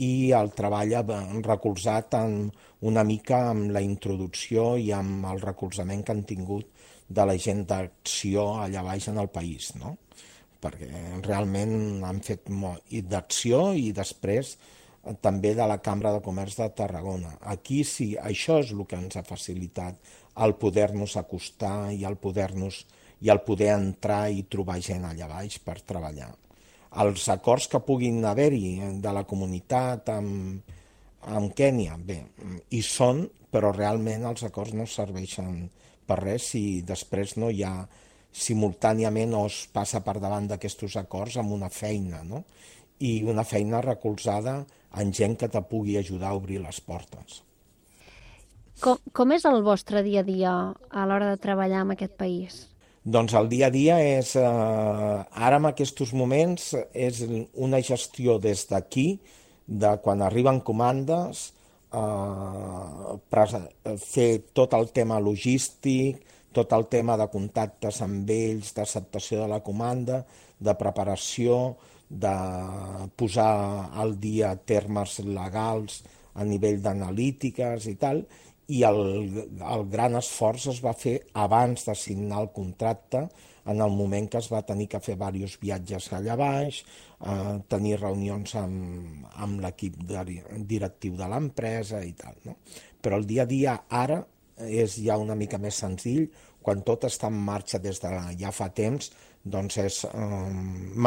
i 0.00 0.32
el 0.32 0.52
treball 0.56 0.94
recolzat 1.44 2.14
en, 2.16 2.36
una 2.80 3.04
mica 3.04 3.42
amb 3.50 3.74
la 3.74 3.82
introducció 3.84 4.76
i 4.80 4.92
amb 4.96 5.26
el 5.28 5.42
recolzament 5.42 6.04
que 6.04 6.14
han 6.14 6.24
tingut 6.24 6.70
de 7.10 7.26
la 7.26 7.36
gent 7.36 7.66
d'acció 7.68 8.46
allà 8.62 8.84
baix 8.86 9.10
en 9.10 9.18
el 9.18 9.28
país, 9.28 9.74
no? 9.76 9.96
perquè 10.60 11.20
realment 11.24 12.04
han 12.04 12.20
fet 12.24 12.50
molt 12.52 12.84
d'acció 13.08 13.70
i 13.72 13.90
després 13.96 14.56
també 15.24 15.54
de 15.56 15.66
la 15.66 15.78
Cambra 15.80 16.12
de 16.12 16.20
Comerç 16.20 16.58
de 16.58 16.68
Tarragona. 16.76 17.32
Aquí 17.52 17.80
sí, 17.88 18.12
això 18.20 18.58
és 18.60 18.74
el 18.76 18.84
que 18.88 18.98
ens 19.00 19.16
ha 19.16 19.24
facilitat 19.24 19.96
el 20.38 20.54
poder-nos 20.54 21.16
acostar 21.16 21.92
i 21.92 22.04
el 22.08 22.16
poder-nos 22.16 22.84
i 23.20 23.28
el 23.28 23.42
poder 23.44 23.72
entrar 23.74 24.30
i 24.32 24.46
trobar 24.48 24.78
gent 24.80 25.04
allà 25.04 25.28
baix 25.28 25.58
per 25.64 25.80
treballar. 25.84 26.30
Els 27.04 27.26
acords 27.30 27.68
que 27.70 27.82
puguin 27.86 28.24
haver-hi 28.26 28.98
de 29.02 29.12
la 29.14 29.24
comunitat 29.28 30.08
amb, 30.14 30.62
amb 31.28 31.52
Kènia, 31.54 31.98
bé, 31.98 32.22
hi 32.70 32.82
són, 32.82 33.26
però 33.50 33.74
realment 33.74 34.24
els 34.30 34.42
acords 34.46 34.74
no 34.74 34.86
serveixen 34.88 35.68
per 36.06 36.18
res 36.22 36.50
si 36.54 36.82
després 36.86 37.36
no 37.38 37.50
hi 37.50 37.62
ha 37.66 37.74
simultàniament 38.32 39.34
o 39.34 39.44
es 39.50 39.64
passa 39.74 40.00
per 40.06 40.16
davant 40.22 40.48
d'aquests 40.50 40.96
acords 41.02 41.36
amb 41.42 41.52
una 41.54 41.68
feina, 41.68 42.22
no? 42.24 42.44
i 43.00 43.22
una 43.24 43.44
feina 43.44 43.80
recolzada 43.80 44.60
en 45.00 45.12
gent 45.12 45.36
que 45.40 45.48
te 45.48 45.62
pugui 45.62 45.96
ajudar 45.98 46.32
a 46.32 46.40
obrir 46.40 46.60
les 46.60 46.80
portes. 46.84 47.40
Com, 48.80 48.96
com 49.12 49.32
és 49.36 49.44
el 49.44 49.60
vostre 49.60 50.00
dia 50.06 50.22
a 50.22 50.26
dia 50.26 50.52
a 50.72 51.06
l'hora 51.08 51.34
de 51.34 51.40
treballar 51.40 51.82
en 51.84 51.92
aquest 51.92 52.14
país? 52.16 52.62
Doncs 53.04 53.34
el 53.36 53.48
dia 53.52 53.68
a 53.68 53.74
dia 53.74 53.98
és, 54.00 54.34
eh, 54.36 54.40
ara 54.40 55.58
en 55.60 55.68
aquests 55.68 56.12
moments, 56.16 56.74
és 56.92 57.20
una 57.54 57.80
gestió 57.84 58.38
des 58.38 58.66
d'aquí, 58.68 59.20
de 59.66 59.98
quan 60.02 60.22
arriben 60.22 60.60
comandes, 60.60 61.52
eh, 61.92 63.96
fer 63.98 64.42
tot 64.52 64.72
el 64.74 64.90
tema 64.92 65.20
logístic, 65.20 66.24
tot 66.52 66.72
el 66.72 66.86
tema 66.88 67.16
de 67.16 67.28
contactes 67.28 68.00
amb 68.02 68.28
ells, 68.30 68.74
d'acceptació 68.74 69.42
de 69.42 69.48
la 69.48 69.60
comanda, 69.60 70.24
de 70.58 70.74
preparació, 70.74 71.76
de 72.08 72.34
posar 73.16 73.90
al 73.94 74.18
dia 74.18 74.56
termes 74.56 75.20
legals 75.20 76.02
a 76.34 76.44
nivell 76.44 76.82
d'analítiques 76.82 77.86
i 77.86 77.94
tal, 77.94 78.26
i 78.70 78.82
el, 78.86 79.00
el 79.74 79.86
gran 79.90 80.18
esforç 80.20 80.68
es 80.72 80.80
va 80.84 80.94
fer 80.94 81.16
abans 81.44 81.86
de 81.88 81.94
signar 81.98 82.44
el 82.44 82.50
contracte, 82.54 83.26
en 83.70 83.80
el 83.84 83.92
moment 83.92 84.28
que 84.30 84.38
es 84.40 84.48
va 84.50 84.62
tenir 84.66 84.86
que 84.90 85.00
fer 85.04 85.16
diversos 85.18 85.58
viatges 85.62 86.08
allà 86.16 86.36
baix, 86.38 86.80
eh, 87.20 87.56
tenir 87.68 87.98
reunions 88.00 88.54
amb, 88.58 89.26
amb 89.36 89.60
l'equip 89.64 89.98
directiu 90.70 91.16
de 91.18 91.28
l'empresa 91.28 92.02
i 92.04 92.14
tal. 92.18 92.38
No? 92.46 92.56
Però 93.02 93.18
el 93.20 93.26
dia 93.28 93.44
a 93.44 93.50
dia 93.50 93.76
ara 93.88 94.22
és 94.60 94.96
ja 95.00 95.18
una 95.18 95.36
mica 95.36 95.58
més 95.58 95.78
senzill, 95.82 96.28
quan 96.62 96.82
tot 96.84 97.06
està 97.08 97.30
en 97.32 97.38
marxa 97.40 97.80
des 97.80 98.00
de 98.02 98.10
ja 98.40 98.50
fa 98.52 98.68
temps, 98.76 99.12
doncs 99.44 99.78
és 99.80 100.02
eh, 100.08 100.50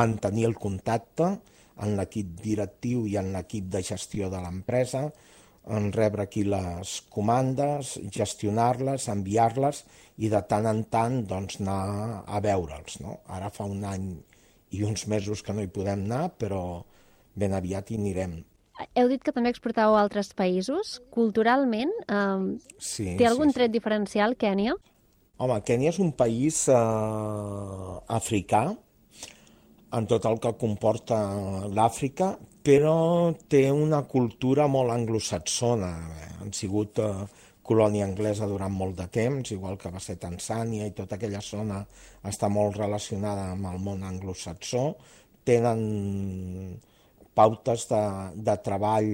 mantenir 0.01 0.47
el 0.49 0.55
contacte 0.57 1.35
en 1.83 1.95
l'equip 1.97 2.39
directiu 2.41 3.05
i 3.09 3.17
en 3.17 3.31
l'equip 3.33 3.69
de 3.73 3.81
gestió 3.85 4.29
de 4.29 4.41
l'empresa, 4.41 5.07
en 5.71 5.91
rebre 5.95 6.25
aquí 6.25 6.43
les 6.43 6.95
comandes, 7.13 7.95
gestionar-les, 8.11 9.07
enviar-les 9.09 9.83
i 10.19 10.29
de 10.29 10.41
tant 10.49 10.67
en 10.67 10.83
tant 10.91 11.21
doncs, 11.27 11.59
anar 11.61 12.23
a 12.27 12.41
veure'ls. 12.43 12.99
No? 13.03 13.19
Ara 13.31 13.51
fa 13.53 13.67
un 13.69 13.83
any 13.87 14.09
i 14.73 14.83
uns 14.83 15.07
mesos 15.07 15.43
que 15.45 15.53
no 15.55 15.63
hi 15.63 15.71
podem 15.71 16.03
anar, 16.03 16.27
però 16.39 16.83
ben 17.35 17.53
aviat 17.55 17.91
hi 17.91 17.99
anirem. 18.01 18.41
Heu 18.97 19.09
dit 19.09 19.21
que 19.23 19.31
també 19.31 19.51
exportàveu 19.53 19.95
a 19.95 20.01
altres 20.01 20.33
països. 20.37 20.97
Culturalment, 21.13 21.91
eh, 22.09 22.57
sí, 22.79 23.13
té 23.19 23.29
algun 23.29 23.53
sí, 23.53 23.59
tret 23.59 23.69
sí. 23.69 23.77
diferencial, 23.77 24.35
Kènia? 24.35 24.75
Home, 25.37 25.59
Kènia 25.65 25.93
és 25.93 25.99
un 26.01 26.11
país 26.17 26.65
eh, 26.69 27.93
africà, 28.17 28.65
en 29.93 30.09
tot 30.09 30.25
el 30.25 30.39
que 30.41 30.51
comporta 30.57 31.19
l'Àfrica, 31.69 32.33
però 32.63 33.33
té 33.51 33.67
una 33.71 34.03
cultura 34.07 34.69
molt 34.71 34.93
anglosaxona. 34.93 35.91
Han 36.41 36.53
sigut 36.55 36.99
eh, 37.03 37.25
colònia 37.63 38.07
anglesa 38.07 38.47
durant 38.47 38.71
molt 38.71 38.97
de 38.99 39.07
temps, 39.11 39.51
igual 39.51 39.77
que 39.79 39.91
va 39.91 40.01
ser 40.03 40.17
Tanzània 40.19 40.87
i 40.87 40.95
tota 40.95 41.17
aquella 41.19 41.41
zona 41.43 41.81
està 42.27 42.49
molt 42.51 42.79
relacionada 42.79 43.49
amb 43.51 43.67
el 43.71 43.79
món 43.83 44.03
anglosaxó. 44.07 44.93
Tenen 45.43 45.83
pautes 47.35 47.87
de, 47.89 48.03
de 48.47 48.57
treball, 48.63 49.11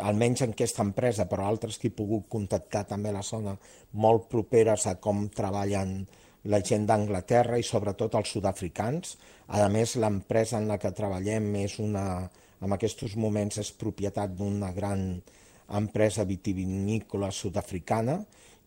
almenys 0.00 0.44
en 0.46 0.54
aquesta 0.54 0.86
empresa, 0.86 1.26
però 1.30 1.46
altres 1.46 1.78
que 1.78 1.90
he 1.90 1.96
pogut 1.96 2.28
contactar 2.30 2.84
també 2.88 3.12
la 3.12 3.24
zona, 3.26 3.56
molt 3.92 4.30
properes 4.30 4.86
a 4.86 4.96
com 5.02 5.26
treballen 5.34 6.04
la 6.50 6.62
gent 6.64 6.86
d'Anglaterra 6.88 7.58
i 7.60 7.66
sobretot 7.66 8.14
els 8.16 8.30
sud-africans. 8.32 9.16
A 9.52 9.66
més, 9.68 9.96
l'empresa 10.00 10.58
en 10.58 10.70
la 10.70 10.78
que 10.80 10.94
treballem 10.96 11.50
és 11.60 11.76
una, 11.82 12.30
en 12.60 12.76
aquests 12.76 13.16
moments 13.16 13.60
és 13.62 13.72
propietat 13.72 14.34
d'una 14.36 14.72
gran 14.76 15.04
empresa 15.80 16.26
vitivinícola 16.26 17.30
sud-africana 17.30 18.18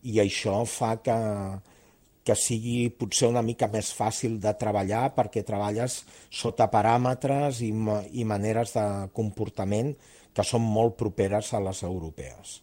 i 0.08 0.18
això 0.20 0.56
fa 0.68 0.96
que, 1.04 1.16
que 2.24 2.36
sigui 2.36 2.88
potser 2.96 3.28
una 3.30 3.44
mica 3.44 3.68
més 3.72 3.92
fàcil 3.96 4.38
de 4.40 4.52
treballar 4.60 5.10
perquè 5.16 5.44
treballes 5.44 6.00
sota 6.32 6.68
paràmetres 6.72 7.60
i, 7.64 7.70
i 7.70 8.24
maneres 8.28 8.74
de 8.76 8.86
comportament 9.16 9.94
que 10.34 10.44
són 10.44 10.64
molt 10.66 10.96
properes 10.98 11.52
a 11.54 11.60
les 11.62 11.84
europees. 11.86 12.58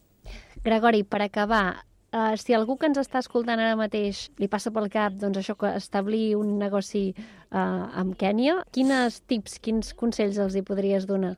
Gregori, 0.62 1.06
per 1.08 1.22
acabar, 1.24 1.86
Uh, 2.12 2.36
si 2.36 2.52
algú 2.52 2.76
que 2.76 2.89
ens 2.89 2.97
està 3.00 3.21
escoltant 3.24 3.62
ara 3.63 3.78
mateix 3.80 4.26
li 4.36 4.50
passa 4.52 4.67
pel 4.76 4.89
cap 4.91 5.13
doncs, 5.15 5.38
això 5.39 5.54
que 5.56 5.69
establir 5.80 6.34
un 6.36 6.58
negoci 6.60 7.06
uh, 7.15 7.88
amb 8.02 8.17
Kènia, 8.19 8.58
quines 8.76 9.21
tips, 9.32 9.56
quins 9.63 9.93
consells 9.95 10.41
els 10.43 10.58
hi 10.60 10.63
podries 10.67 11.08
donar? 11.08 11.38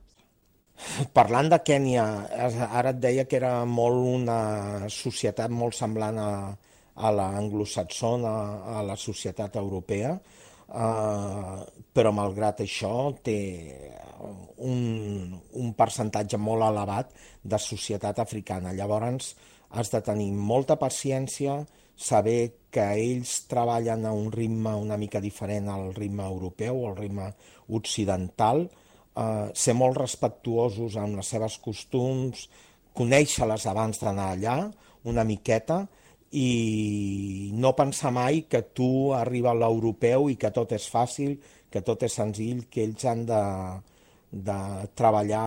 Parlant 1.14 1.52
de 1.52 1.60
Kènia, 1.62 2.08
ara 2.66 2.90
et 2.90 2.98
deia 2.98 3.26
que 3.30 3.38
era 3.38 3.52
molt 3.70 4.02
una 4.16 4.88
societat 4.90 5.54
molt 5.54 5.78
semblant 5.78 6.18
a, 6.18 6.32
a 6.98 7.14
l'anglosaxona, 7.20 8.34
a 8.74 8.82
la 8.82 8.98
societat 8.98 9.54
europea, 9.62 10.16
uh, 10.18 11.62
però 11.94 12.10
malgrat 12.18 12.66
això 12.66 13.12
té 13.22 13.38
un, 14.58 15.38
un 15.54 15.72
percentatge 15.78 16.38
molt 16.42 16.66
elevat 16.66 17.14
de 17.42 17.62
societat 17.62 18.18
africana. 18.18 18.74
Llavors, 18.74 19.36
has 19.74 19.90
de 19.90 20.00
tenir 20.06 20.30
molta 20.32 20.76
paciència, 20.80 21.64
saber 21.96 22.68
que 22.74 22.84
ells 22.98 23.44
treballen 23.50 24.06
a 24.06 24.12
un 24.14 24.30
ritme 24.34 24.74
una 24.74 24.98
mica 24.98 25.20
diferent 25.22 25.68
al 25.70 25.92
ritme 25.94 26.24
europeu, 26.26 26.86
al 26.88 26.96
ritme 26.98 27.28
occidental, 27.78 28.64
eh, 28.66 29.50
ser 29.54 29.74
molt 29.78 29.98
respectuosos 29.98 30.96
amb 30.96 31.18
les 31.20 31.34
seves 31.34 31.58
costums, 31.62 32.48
conèixer-les 32.94 33.66
abans 33.66 34.00
d'anar 34.02 34.30
allà, 34.34 34.56
una 35.04 35.24
miqueta, 35.24 35.84
i 36.34 37.50
no 37.54 37.76
pensar 37.78 38.10
mai 38.10 38.42
que 38.50 38.62
tu 38.74 39.12
arriba 39.14 39.52
a 39.52 39.58
l'europeu 39.58 40.28
i 40.30 40.34
que 40.34 40.50
tot 40.50 40.72
és 40.74 40.86
fàcil, 40.90 41.36
que 41.70 41.82
tot 41.86 42.02
és 42.02 42.14
senzill, 42.14 42.64
que 42.70 42.82
ells 42.82 43.04
han 43.06 43.22
de, 43.28 43.42
de 44.30 44.58
treballar 44.98 45.46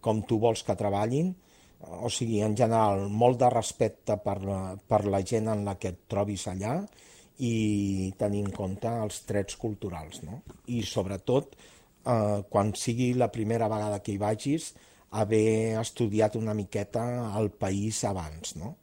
com 0.00 0.22
tu 0.24 0.40
vols 0.40 0.64
que 0.64 0.76
treballin, 0.76 1.34
o 1.80 2.08
sigui, 2.12 2.40
en 2.44 2.56
general, 2.56 3.06
molt 3.08 3.40
de 3.40 3.48
respecte 3.52 4.16
per 4.20 4.38
la, 4.44 4.60
per 4.76 5.04
la 5.08 5.22
gent 5.26 5.48
en 5.48 5.64
la 5.64 5.76
que 5.80 5.94
et 5.94 6.02
trobis 6.10 6.46
allà 6.50 6.76
i 7.40 8.12
tenir 8.20 8.44
en 8.44 8.52
compte 8.52 8.90
els 9.04 9.22
drets 9.28 9.56
culturals. 9.60 10.20
No? 10.26 10.42
I 10.68 10.82
sobretot, 10.84 11.56
eh, 12.04 12.38
quan 12.52 12.74
sigui 12.76 13.14
la 13.16 13.30
primera 13.32 13.68
vegada 13.72 14.02
que 14.04 14.12
hi 14.12 14.20
vagis, 14.20 14.74
haver 15.10 15.80
estudiat 15.80 16.36
una 16.36 16.54
miqueta 16.54 17.02
el 17.40 17.50
país 17.50 18.04
abans. 18.04 18.54
No? 18.60 18.76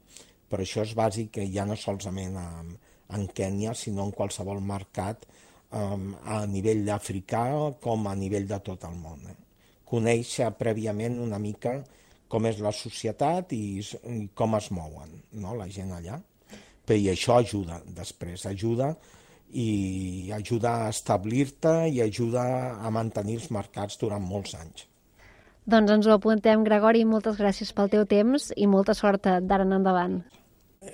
Però 0.49 0.63
això 0.63 0.83
és 0.83 0.95
bàsic 0.97 1.41
ja 1.53 1.65
no 1.67 1.77
solament 1.77 2.37
en, 2.41 2.73
en 3.13 3.27
Kènia, 3.27 3.75
sinó 3.75 4.07
en 4.07 4.15
qualsevol 4.15 4.59
mercat 4.63 5.27
um, 5.71 6.13
a 6.25 6.45
nivell 6.49 6.89
africà 6.91 7.45
com 7.83 8.07
a 8.07 8.15
nivell 8.15 8.47
de 8.49 8.59
tot 8.63 8.83
el 8.89 8.97
món. 8.99 9.21
Eh? 9.27 9.37
Conèixer 9.87 10.49
prèviament 10.59 11.19
una 11.23 11.39
mica 11.39 11.77
com 12.27 12.47
és 12.49 12.59
la 12.63 12.73
societat 12.75 13.53
i, 13.55 13.79
i 13.79 14.25
com 14.35 14.57
es 14.57 14.71
mouen 14.75 15.13
no? 15.39 15.55
la 15.55 15.67
gent 15.71 15.93
allà. 15.95 16.19
Però 16.87 16.99
i 16.99 17.09
això 17.11 17.39
ajuda 17.41 17.81
després, 17.95 18.45
ajuda 18.47 18.93
i 19.51 20.31
ajuda 20.35 20.73
a 20.83 20.89
establir-te 20.91 21.87
i 21.91 22.01
ajuda 22.03 22.43
a 22.83 22.91
mantenir 22.91 23.37
els 23.39 23.49
mercats 23.51 23.99
durant 23.99 24.23
molts 24.23 24.55
anys. 24.59 24.87
Doncs 25.67 25.91
ens 25.91 26.07
ho 26.07 26.15
apuntem, 26.15 26.63
Gregori, 26.63 27.03
moltes 27.03 27.39
gràcies 27.39 27.73
pel 27.75 27.91
teu 27.91 28.05
temps 28.07 28.51
i 28.55 28.67
molta 28.71 28.95
sort 28.95 29.27
d'ara 29.27 29.67
en 29.67 29.75
endavant. 29.75 30.21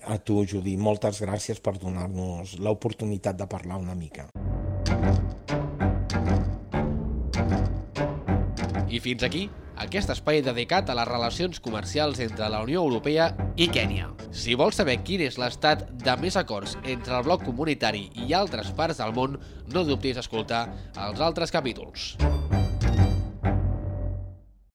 A 0.10 0.17
tu, 0.17 0.39
Judit, 0.50 0.80
moltes 0.82 1.19
gràcies 1.22 1.60
per 1.62 1.76
donar-nos 1.78 2.56
l'oportunitat 2.58 3.38
de 3.38 3.46
parlar 3.50 3.78
una 3.82 3.93
mica. 3.93 4.30
I 8.89 9.02
fins 9.02 9.26
aquí 9.26 9.48
aquest 9.82 10.12
espai 10.14 10.42
dedicat 10.46 10.90
a 10.90 10.98
les 10.98 11.08
relacions 11.10 11.60
comercials 11.64 12.20
entre 12.24 12.50
la 12.50 12.62
Unió 12.66 12.84
Europea 12.84 13.32
i 13.56 13.70
Kènia. 13.74 14.12
Si 14.32 14.56
vols 14.60 14.78
saber 14.80 15.00
quin 15.06 15.26
és 15.26 15.40
l'estat 15.42 15.86
de 16.04 16.18
més 16.22 16.38
acords 16.38 16.78
entre 16.84 17.18
el 17.18 17.28
bloc 17.28 17.46
comunitari 17.48 18.10
i 18.26 18.34
altres 18.38 18.72
parts 18.78 19.02
del 19.02 19.14
món, 19.16 19.40
no 19.74 19.86
dubtis 19.88 20.22
escoltar 20.22 20.68
els 20.98 21.22
altres 21.22 21.54
capítols. 21.54 22.14